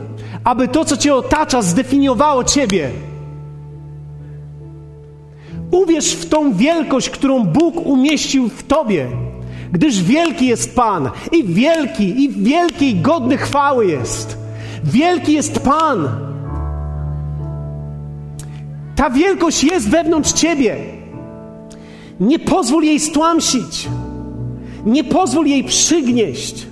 aby 0.45 0.69
to, 0.69 0.85
co 0.85 0.97
cię 0.97 1.15
otacza, 1.15 1.63
zdefiniowało 1.63 2.45
ciebie. 2.45 2.91
Uwierz 5.71 6.13
w 6.13 6.29
tą 6.29 6.53
wielkość, 6.55 7.11
którą 7.11 7.45
Bóg 7.45 7.87
umieścił 7.87 8.49
w 8.49 8.63
tobie, 8.63 9.07
gdyż 9.73 10.03
wielki 10.03 10.47
jest 10.47 10.77
Pan 10.77 11.11
i 11.33 11.45
wielki, 11.45 12.25
i 12.25 12.29
wielki, 12.29 12.91
i 12.91 13.01
godny 13.01 13.37
chwały 13.37 13.87
jest. 13.87 14.39
Wielki 14.85 15.33
jest 15.33 15.59
Pan. 15.59 16.09
Ta 18.97 19.11
wielkość 19.11 19.65
jest 19.65 19.89
wewnątrz 19.89 20.33
ciebie. 20.33 21.00
Nie 22.21 22.39
pozwól 22.39 22.85
jej 22.85 23.01
stłamsić. 23.01 23.89
Nie 24.87 25.05
pozwól 25.05 25.47
jej 25.47 25.65
przygnieść. 25.65 26.67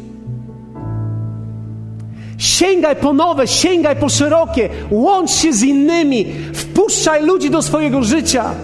Sięgaj 2.38 2.96
po 2.96 3.12
nowe, 3.12 3.46
sięgaj 3.46 3.96
po 3.96 4.08
szerokie, 4.08 4.68
łącz 4.90 5.30
się 5.30 5.52
z 5.52 5.62
innymi, 5.62 6.26
wpuszczaj 6.54 7.26
ludzi 7.26 7.50
do 7.50 7.62
swojego 7.62 8.02
życia. 8.02 8.54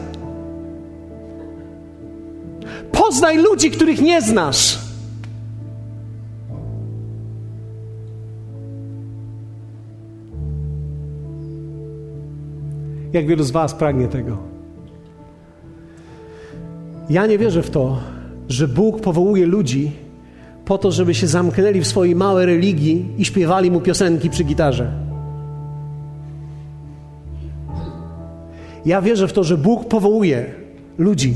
Poznaj 2.93 3.39
ludzi, 3.39 3.71
których 3.71 4.03
nie 4.03 4.23
znasz. 4.23 4.79
Jak 13.13 13.27
wielu 13.27 13.45
z 13.45 13.51
Was 13.51 13.75
pragnie 13.75 14.09
tego? 14.09 14.54
Ja 17.11 17.27
nie 17.27 17.39
wierzę 17.39 17.63
w 17.63 17.71
to, 17.71 17.99
że 18.49 18.69
Bóg 18.69 19.01
powołuje 19.01 19.47
ludzi 19.47 19.91
po 20.65 20.79
to, 20.79 20.93
żeby 20.93 21.15
się 21.15 21.27
zamknęli 21.27 21.81
w 21.81 21.87
swojej 21.87 22.15
małej 22.15 22.47
religii 22.47 23.07
i 23.19 23.25
śpiewali 23.25 23.71
mu 23.71 23.81
piosenki 23.81 24.31
przy 24.31 24.45
gitarze. 24.45 24.93
Ja 28.87 29.03
wierzę 29.03 29.29
w 29.29 29.33
to, 29.33 29.45
że 29.45 29.59
Bóg 29.59 29.89
powołuje 29.89 30.47
ludzi, 30.99 31.35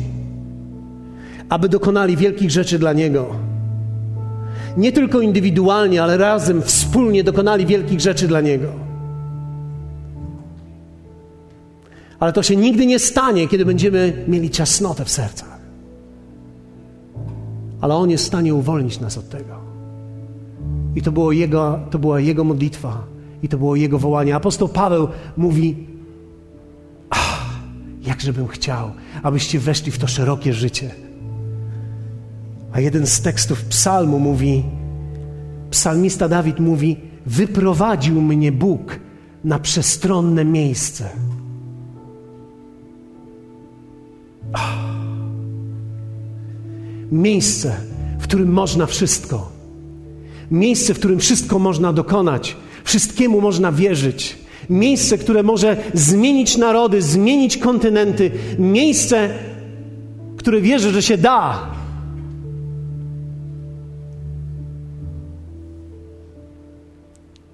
aby 1.49 1.69
dokonali 1.69 2.17
wielkich 2.17 2.51
rzeczy 2.51 2.79
dla 2.79 2.93
Niego. 2.93 3.27
Nie 4.77 4.93
tylko 4.93 5.21
indywidualnie, 5.21 6.03
ale 6.03 6.17
razem, 6.17 6.63
wspólnie 6.63 7.25
dokonali 7.25 7.67
wielkich 7.67 8.01
rzeczy 8.01 8.29
dla 8.29 8.41
Niego. 8.41 8.69
Ale 12.21 12.33
to 12.33 12.43
się 12.43 12.57
nigdy 12.57 12.87
nie 12.87 12.99
stanie, 12.99 13.49
kiedy 13.49 13.65
będziemy 13.65 14.13
mieli 14.29 14.51
ciasnotę 14.51 15.05
w 15.05 15.11
sercach 15.11 15.58
ale 17.81 17.95
On 17.95 18.11
jest 18.11 18.25
w 18.25 18.27
stanie 18.27 18.55
uwolnić 18.55 19.01
nas 19.01 19.19
od 19.19 19.29
tego. 19.29 19.55
I 20.95 21.03
to, 21.03 21.13
było 21.13 21.33
jego, 21.33 21.81
to 21.91 21.99
była 21.99 22.21
Jego 22.21 22.45
modlitwa, 22.45 23.05
i 23.43 23.49
to 23.49 23.59
było 23.59 23.77
Jego 23.77 23.99
wołanie. 23.99 24.37
Apostoł 24.37 24.69
Paweł 24.69 25.09
mówi: 25.37 25.87
Ach, 27.11 27.47
jakże 28.03 28.33
bym 28.33 28.49
chciał, 28.49 28.91
abyście 29.23 29.59
weszli 29.59 29.93
w 29.93 29.99
to 29.99 30.07
szerokie 30.07 30.53
życie. 30.53 30.91
A 32.73 32.81
jeden 32.81 33.07
z 33.07 33.21
tekstów 33.21 33.65
psalmu 33.65 34.19
mówi: 34.19 34.65
Psalmista 35.71 36.29
Dawid 36.29 36.61
mówi: 36.61 36.97
Wyprowadził 37.27 38.23
mnie 38.23 38.53
Bóg 38.53 38.99
na 39.45 39.59
przestronne 39.59 40.45
miejsce. 40.45 41.11
Ach 44.53 44.88
miejsce, 47.13 47.77
w 48.19 48.23
którym 48.23 48.53
można 48.53 48.87
wszystko. 48.87 49.53
Miejsce, 50.51 50.95
w 50.95 50.99
którym 50.99 51.19
wszystko 51.19 51.59
można 51.59 51.93
dokonać, 51.93 52.57
wszystkiemu 52.85 53.41
można 53.41 53.73
wierzyć. 53.73 54.39
Miejsce, 54.71 55.19
które 55.19 55.43
może 55.43 55.77
zmienić 55.95 56.57
narody, 56.57 57.03
zmienić 57.03 57.57
kontynenty. 57.57 58.31
Miejsce, 58.59 59.29
które 60.37 60.61
wierzy, 60.61 60.91
że 60.91 61.03
się 61.03 61.19
da. 61.19 61.71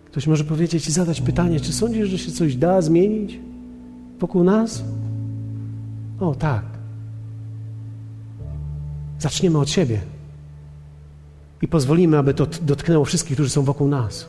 Ktoś 0.07 0.27
może 0.27 0.45
powiedzieć 0.45 0.89
i 0.89 0.93
zadać 0.93 1.21
pytanie, 1.21 1.61
czy 1.61 1.73
sądzisz, 1.73 2.09
że 2.09 2.19
się 2.19 2.33
coś 2.33 2.57
da 2.57 2.83
zmienić 2.83 3.39
wokół 4.19 4.45
nas? 4.45 4.85
O, 6.21 6.35
tak. 6.35 6.74
Zaczniemy 9.19 9.59
od 9.59 9.71
siebie 9.71 10.01
i 11.63 11.69
pozwolimy, 11.69 12.19
aby 12.19 12.35
to 12.35 12.47
dotknęło 12.63 13.05
wszystkich, 13.05 13.37
którzy 13.37 13.51
są 13.51 13.63
wokół 13.63 13.89
nas. 13.89 14.29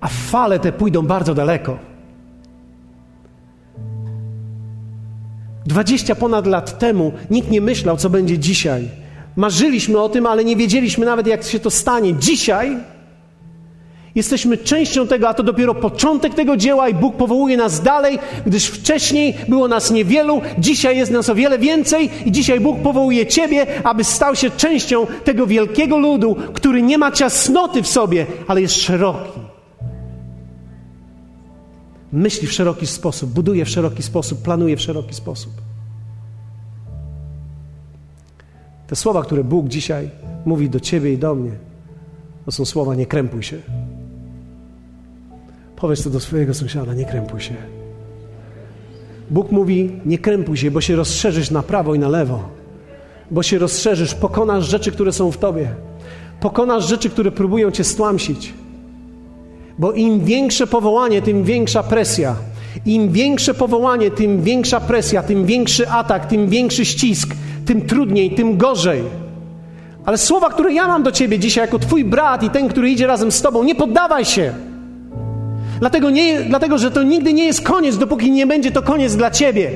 A 0.00 0.08
fale 0.08 0.58
te 0.58 0.72
pójdą 0.72 1.06
bardzo 1.06 1.34
daleko. 1.34 1.78
Dwadzieścia 5.66 6.14
ponad 6.14 6.46
lat 6.46 6.78
temu 6.78 7.12
nikt 7.30 7.50
nie 7.50 7.60
myślał, 7.60 7.96
co 7.96 8.10
będzie 8.10 8.38
dzisiaj. 8.38 8.88
Marzyliśmy 9.36 10.00
o 10.00 10.08
tym, 10.08 10.26
ale 10.26 10.44
nie 10.44 10.56
wiedzieliśmy 10.56 11.06
nawet, 11.06 11.26
jak 11.26 11.44
się 11.44 11.60
to 11.60 11.70
stanie. 11.70 12.14
Dzisiaj 12.14 12.78
Jesteśmy 14.16 14.58
częścią 14.58 15.06
tego, 15.06 15.28
a 15.28 15.34
to 15.34 15.42
dopiero 15.42 15.74
początek 15.74 16.34
tego 16.34 16.56
dzieła 16.56 16.88
i 16.88 16.94
Bóg 16.94 17.16
powołuje 17.16 17.56
nas 17.56 17.82
dalej, 17.82 18.18
gdyż 18.46 18.66
wcześniej 18.66 19.34
było 19.48 19.68
nas 19.68 19.90
niewielu, 19.90 20.40
dzisiaj 20.58 20.96
jest 20.96 21.12
nas 21.12 21.28
o 21.28 21.34
wiele 21.34 21.58
więcej 21.58 22.10
i 22.24 22.32
dzisiaj 22.32 22.60
Bóg 22.60 22.78
powołuje 22.82 23.26
Ciebie, 23.26 23.84
aby 23.84 24.04
stał 24.04 24.36
się 24.36 24.50
częścią 24.50 25.06
tego 25.24 25.46
wielkiego 25.46 25.98
ludu, 25.98 26.36
który 26.54 26.82
nie 26.82 26.98
ma 26.98 27.12
ciasnoty 27.12 27.82
w 27.82 27.86
sobie, 27.86 28.26
ale 28.46 28.60
jest 28.60 28.74
szeroki. 28.74 29.40
Myśli 32.12 32.48
w 32.48 32.52
szeroki 32.52 32.86
sposób, 32.86 33.30
buduje 33.30 33.64
w 33.64 33.68
szeroki 33.68 34.02
sposób, 34.02 34.42
planuje 34.42 34.76
w 34.76 34.80
szeroki 34.80 35.14
sposób. 35.14 35.52
Te 38.86 38.96
słowa, 38.96 39.22
które 39.22 39.44
Bóg 39.44 39.68
dzisiaj 39.68 40.10
mówi 40.44 40.70
do 40.70 40.80
ciebie 40.80 41.12
i 41.12 41.18
do 41.18 41.34
mnie, 41.34 41.50
to 42.44 42.52
są 42.52 42.64
słowa 42.64 42.94
nie 42.94 43.06
krępuj 43.06 43.42
się. 43.42 43.58
Powiedz 45.76 46.04
to 46.04 46.10
do 46.10 46.20
swojego 46.20 46.54
sąsiada, 46.54 46.94
nie 46.94 47.04
krępuj 47.04 47.40
się. 47.40 47.54
Bóg 49.30 49.52
mówi, 49.52 50.00
nie 50.06 50.18
krępuj 50.18 50.56
się, 50.56 50.70
bo 50.70 50.80
się 50.80 50.96
rozszerzysz 50.96 51.50
na 51.50 51.62
prawo 51.62 51.94
i 51.94 51.98
na 51.98 52.08
lewo. 52.08 52.48
Bo 53.30 53.42
się 53.42 53.58
rozszerzysz, 53.58 54.14
pokonasz 54.14 54.68
rzeczy, 54.68 54.92
które 54.92 55.12
są 55.12 55.30
w 55.30 55.38
tobie. 55.38 55.68
Pokonasz 56.40 56.88
rzeczy, 56.88 57.10
które 57.10 57.30
próbują 57.30 57.70
cię 57.70 57.84
stłamsić. 57.84 58.54
Bo 59.78 59.92
im 59.92 60.24
większe 60.24 60.66
powołanie, 60.66 61.22
tym 61.22 61.44
większa 61.44 61.82
presja. 61.82 62.36
Im 62.86 63.12
większe 63.12 63.54
powołanie, 63.54 64.10
tym 64.10 64.42
większa 64.42 64.80
presja, 64.80 65.22
tym 65.22 65.46
większy 65.46 65.88
atak, 65.88 66.26
tym 66.26 66.48
większy 66.48 66.84
ścisk, 66.84 67.34
tym 67.66 67.86
trudniej, 67.86 68.30
tym 68.30 68.56
gorzej. 68.56 69.02
Ale 70.04 70.18
słowa, 70.18 70.50
które 70.50 70.72
ja 70.72 70.88
mam 70.88 71.02
do 71.02 71.12
ciebie 71.12 71.38
dzisiaj, 71.38 71.64
jako 71.64 71.78
twój 71.78 72.04
brat 72.04 72.42
i 72.42 72.50
ten, 72.50 72.68
który 72.68 72.90
idzie 72.90 73.06
razem 73.06 73.32
z 73.32 73.42
tobą, 73.42 73.64
nie 73.64 73.74
poddawaj 73.74 74.24
się. 74.24 74.54
Dlatego, 75.80 76.10
nie, 76.10 76.40
dlatego, 76.40 76.78
że 76.78 76.90
to 76.90 77.02
nigdy 77.02 77.32
nie 77.32 77.44
jest 77.44 77.62
koniec, 77.62 77.98
dopóki 77.98 78.30
nie 78.30 78.46
będzie 78.46 78.70
to 78.70 78.82
koniec 78.82 79.16
dla 79.16 79.30
ciebie. 79.30 79.70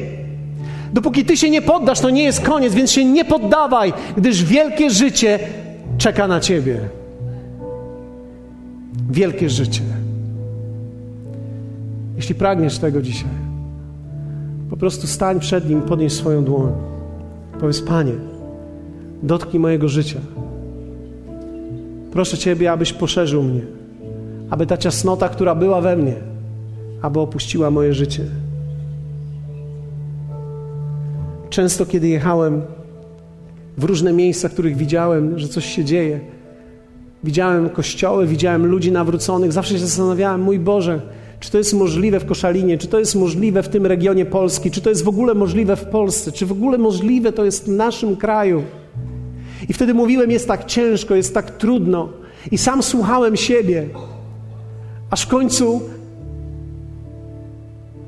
Dopóki 0.92 1.24
ty 1.24 1.36
się 1.36 1.51
nie 1.51 1.62
poddasz, 1.62 2.01
to 2.01 2.11
nie 2.11 2.22
jest 2.22 2.40
koniec, 2.40 2.74
więc 2.74 2.92
się 2.92 3.05
nie 3.05 3.24
poddawaj, 3.24 3.92
gdyż 4.16 4.44
wielkie 4.44 4.90
życie 4.90 5.38
czeka 5.98 6.28
na 6.28 6.40
ciebie. 6.40 6.80
Wielkie 9.11 9.51
życie. 9.51 9.82
Jeśli 12.16 12.34
pragniesz 12.34 12.78
tego 12.78 13.03
dzisiaj, 13.03 13.30
po 14.70 14.76
prostu 14.76 15.07
stań 15.07 15.40
przed 15.40 15.68
Nim, 15.68 15.82
podnieś 15.82 16.12
swoją 16.12 16.44
dłoń. 16.44 16.72
Powiedz, 17.61 17.80
Panie, 17.80 18.12
dotknij 19.22 19.61
mojego 19.61 19.88
życia. 19.88 20.20
Proszę 22.12 22.38
Ciebie, 22.38 22.72
abyś 22.72 22.92
poszerzył 22.92 23.42
mnie, 23.42 23.61
aby 24.51 24.66
ta 24.66 24.76
ciasnota, 24.76 25.28
która 25.28 25.55
była 25.55 25.80
we 25.80 25.96
mnie, 25.96 26.14
aby 27.03 27.20
opuściła 27.20 27.70
moje 27.70 27.94
życie. 27.94 28.24
Często, 31.51 31.86
kiedy 31.86 32.09
jechałem 32.09 32.62
w 33.78 33.84
różne 33.84 34.12
miejsca, 34.12 34.48
w 34.48 34.53
których 34.53 34.76
widziałem, 34.76 35.38
że 35.38 35.48
coś 35.48 35.64
się 35.64 35.84
dzieje, 35.84 36.20
widziałem 37.24 37.70
kościoły, 37.70 38.26
widziałem 38.26 38.66
ludzi 38.66 38.92
nawróconych, 38.92 39.53
zawsze 39.53 39.74
się 39.74 39.80
zastanawiałem, 39.80 40.42
mój 40.42 40.59
Boże, 40.59 41.01
czy 41.40 41.51
to 41.51 41.59
jest 41.59 41.74
możliwe 41.74 42.20
w 42.20 42.26
Koszalinie, 42.26 42.78
czy 42.78 42.86
to 42.86 42.98
jest 42.98 43.14
możliwe 43.14 43.62
w 43.62 43.68
tym 43.68 43.86
regionie 43.86 44.24
Polski, 44.26 44.70
czy 44.70 44.80
to 44.80 44.90
jest 44.90 45.05
w 45.05 45.09
ogóle 45.09 45.34
możliwe 45.34 45.76
w 45.76 45.84
Polsce, 45.84 46.32
czy 46.32 46.46
w 46.46 46.53
ogóle 46.53 46.78
możliwe 46.78 47.32
to 47.32 47.44
jest 47.44 47.64
w 47.64 47.68
naszym 47.68 48.16
kraju. 48.16 48.62
I 49.68 49.72
wtedy 49.72 49.94
mówiłem, 49.94 50.30
jest 50.30 50.48
tak 50.48 50.64
ciężko, 50.64 51.14
jest 51.14 51.34
tak 51.34 51.51
trudno. 51.51 52.09
I 52.51 52.59
sam 52.59 52.82
słuchałem 52.82 53.36
siebie, 53.36 53.88
aż 55.11 55.22
w 55.22 55.28
końcu 55.28 55.80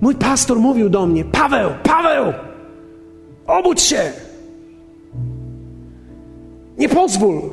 mój 0.00 0.14
pastor 0.14 0.58
mówił 0.58 0.90
do 0.90 1.06
mnie: 1.06 1.24
Paweł, 1.24 1.70
Paweł, 1.82 2.32
obudź 3.46 3.80
się. 3.80 4.12
Nie 6.78 6.88
pozwól, 6.88 7.50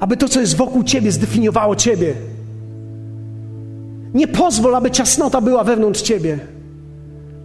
aby 0.00 0.16
to, 0.16 0.28
co 0.28 0.40
jest 0.40 0.56
wokół 0.56 0.84
ciebie, 0.84 1.12
zdefiniowało 1.12 1.76
ciebie. 1.76 2.14
Nie 4.14 4.28
pozwól, 4.28 4.74
aby 4.74 4.90
ciasnota 4.90 5.40
była 5.40 5.64
wewnątrz 5.64 6.02
ciebie. 6.02 6.38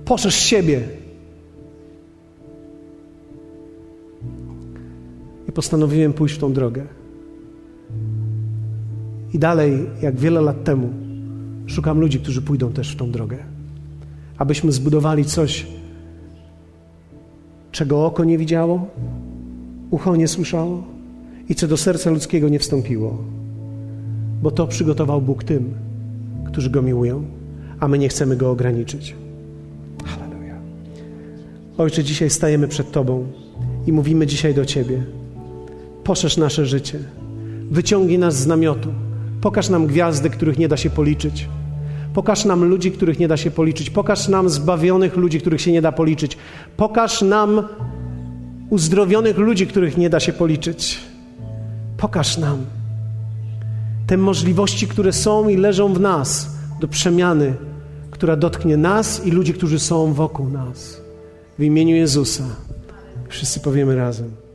Poszerz 0.05 0.35
siebie. 0.35 0.81
I 5.49 5.51
postanowiłem 5.51 6.13
pójść 6.13 6.35
w 6.35 6.39
tą 6.39 6.53
drogę. 6.53 6.85
I 9.33 9.39
dalej, 9.39 9.89
jak 10.01 10.15
wiele 10.15 10.41
lat 10.41 10.63
temu, 10.63 11.06
szukam 11.67 11.99
ludzi, 11.99 12.19
którzy 12.19 12.41
pójdą 12.41 12.73
też 12.73 12.91
w 12.91 12.95
tą 12.95 13.11
drogę. 13.11 13.37
Abyśmy 14.37 14.71
zbudowali 14.71 15.25
coś, 15.25 15.67
czego 17.71 18.05
oko 18.05 18.23
nie 18.23 18.37
widziało, 18.37 18.87
ucho 19.91 20.15
nie 20.15 20.27
słyszało 20.27 20.83
i 21.49 21.55
co 21.55 21.67
do 21.67 21.77
serca 21.77 22.09
ludzkiego 22.09 22.49
nie 22.49 22.59
wstąpiło. 22.59 23.17
Bo 24.41 24.51
to 24.51 24.67
przygotował 24.67 25.21
Bóg 25.21 25.43
tym, 25.43 25.73
którzy 26.45 26.69
Go 26.69 26.81
miłują, 26.81 27.23
a 27.79 27.87
my 27.87 27.97
nie 27.97 28.09
chcemy 28.09 28.35
Go 28.35 28.51
ograniczyć. 28.51 29.15
Halleluja. 30.05 30.55
Ojcze, 31.77 32.03
dzisiaj 32.03 32.29
stajemy 32.29 32.67
przed 32.67 32.91
Tobą 32.91 33.27
i 33.87 33.93
mówimy 33.93 34.27
dzisiaj 34.27 34.53
do 34.53 34.65
Ciebie. 34.65 35.03
Poszerz 36.03 36.37
nasze 36.37 36.65
życie. 36.65 36.99
Wyciągnij 37.71 38.19
nas 38.19 38.35
z 38.35 38.47
namiotu. 38.47 38.89
Pokaż 39.41 39.69
nam 39.69 39.87
gwiazdy, 39.87 40.29
których 40.29 40.57
nie 40.57 40.67
da 40.67 40.77
się 40.77 40.89
policzyć. 40.89 41.49
Pokaż 42.17 42.45
nam 42.45 42.63
ludzi, 42.63 42.91
których 42.91 43.19
nie 43.19 43.27
da 43.27 43.37
się 43.37 43.51
policzyć. 43.51 43.89
Pokaż 43.89 44.27
nam 44.27 44.49
zbawionych 44.49 45.17
ludzi, 45.17 45.41
których 45.41 45.61
się 45.61 45.71
nie 45.71 45.81
da 45.81 45.91
policzyć. 45.91 46.37
Pokaż 46.77 47.21
nam 47.21 47.67
uzdrowionych 48.69 49.37
ludzi, 49.37 49.67
których 49.67 49.97
nie 49.97 50.09
da 50.09 50.19
się 50.19 50.33
policzyć. 50.33 50.99
Pokaż 51.97 52.37
nam 52.37 52.65
te 54.07 54.17
możliwości, 54.17 54.87
które 54.87 55.13
są 55.13 55.49
i 55.49 55.57
leżą 55.57 55.93
w 55.93 55.99
nas 55.99 56.57
do 56.79 56.87
przemiany, 56.87 57.55
która 58.11 58.35
dotknie 58.35 58.77
nas 58.77 59.25
i 59.25 59.31
ludzi, 59.31 59.53
którzy 59.53 59.79
są 59.79 60.13
wokół 60.13 60.49
nas. 60.49 61.01
W 61.59 61.63
imieniu 61.63 61.95
Jezusa. 61.95 62.43
Wszyscy 63.29 63.59
powiemy 63.59 63.95
razem. 63.95 64.46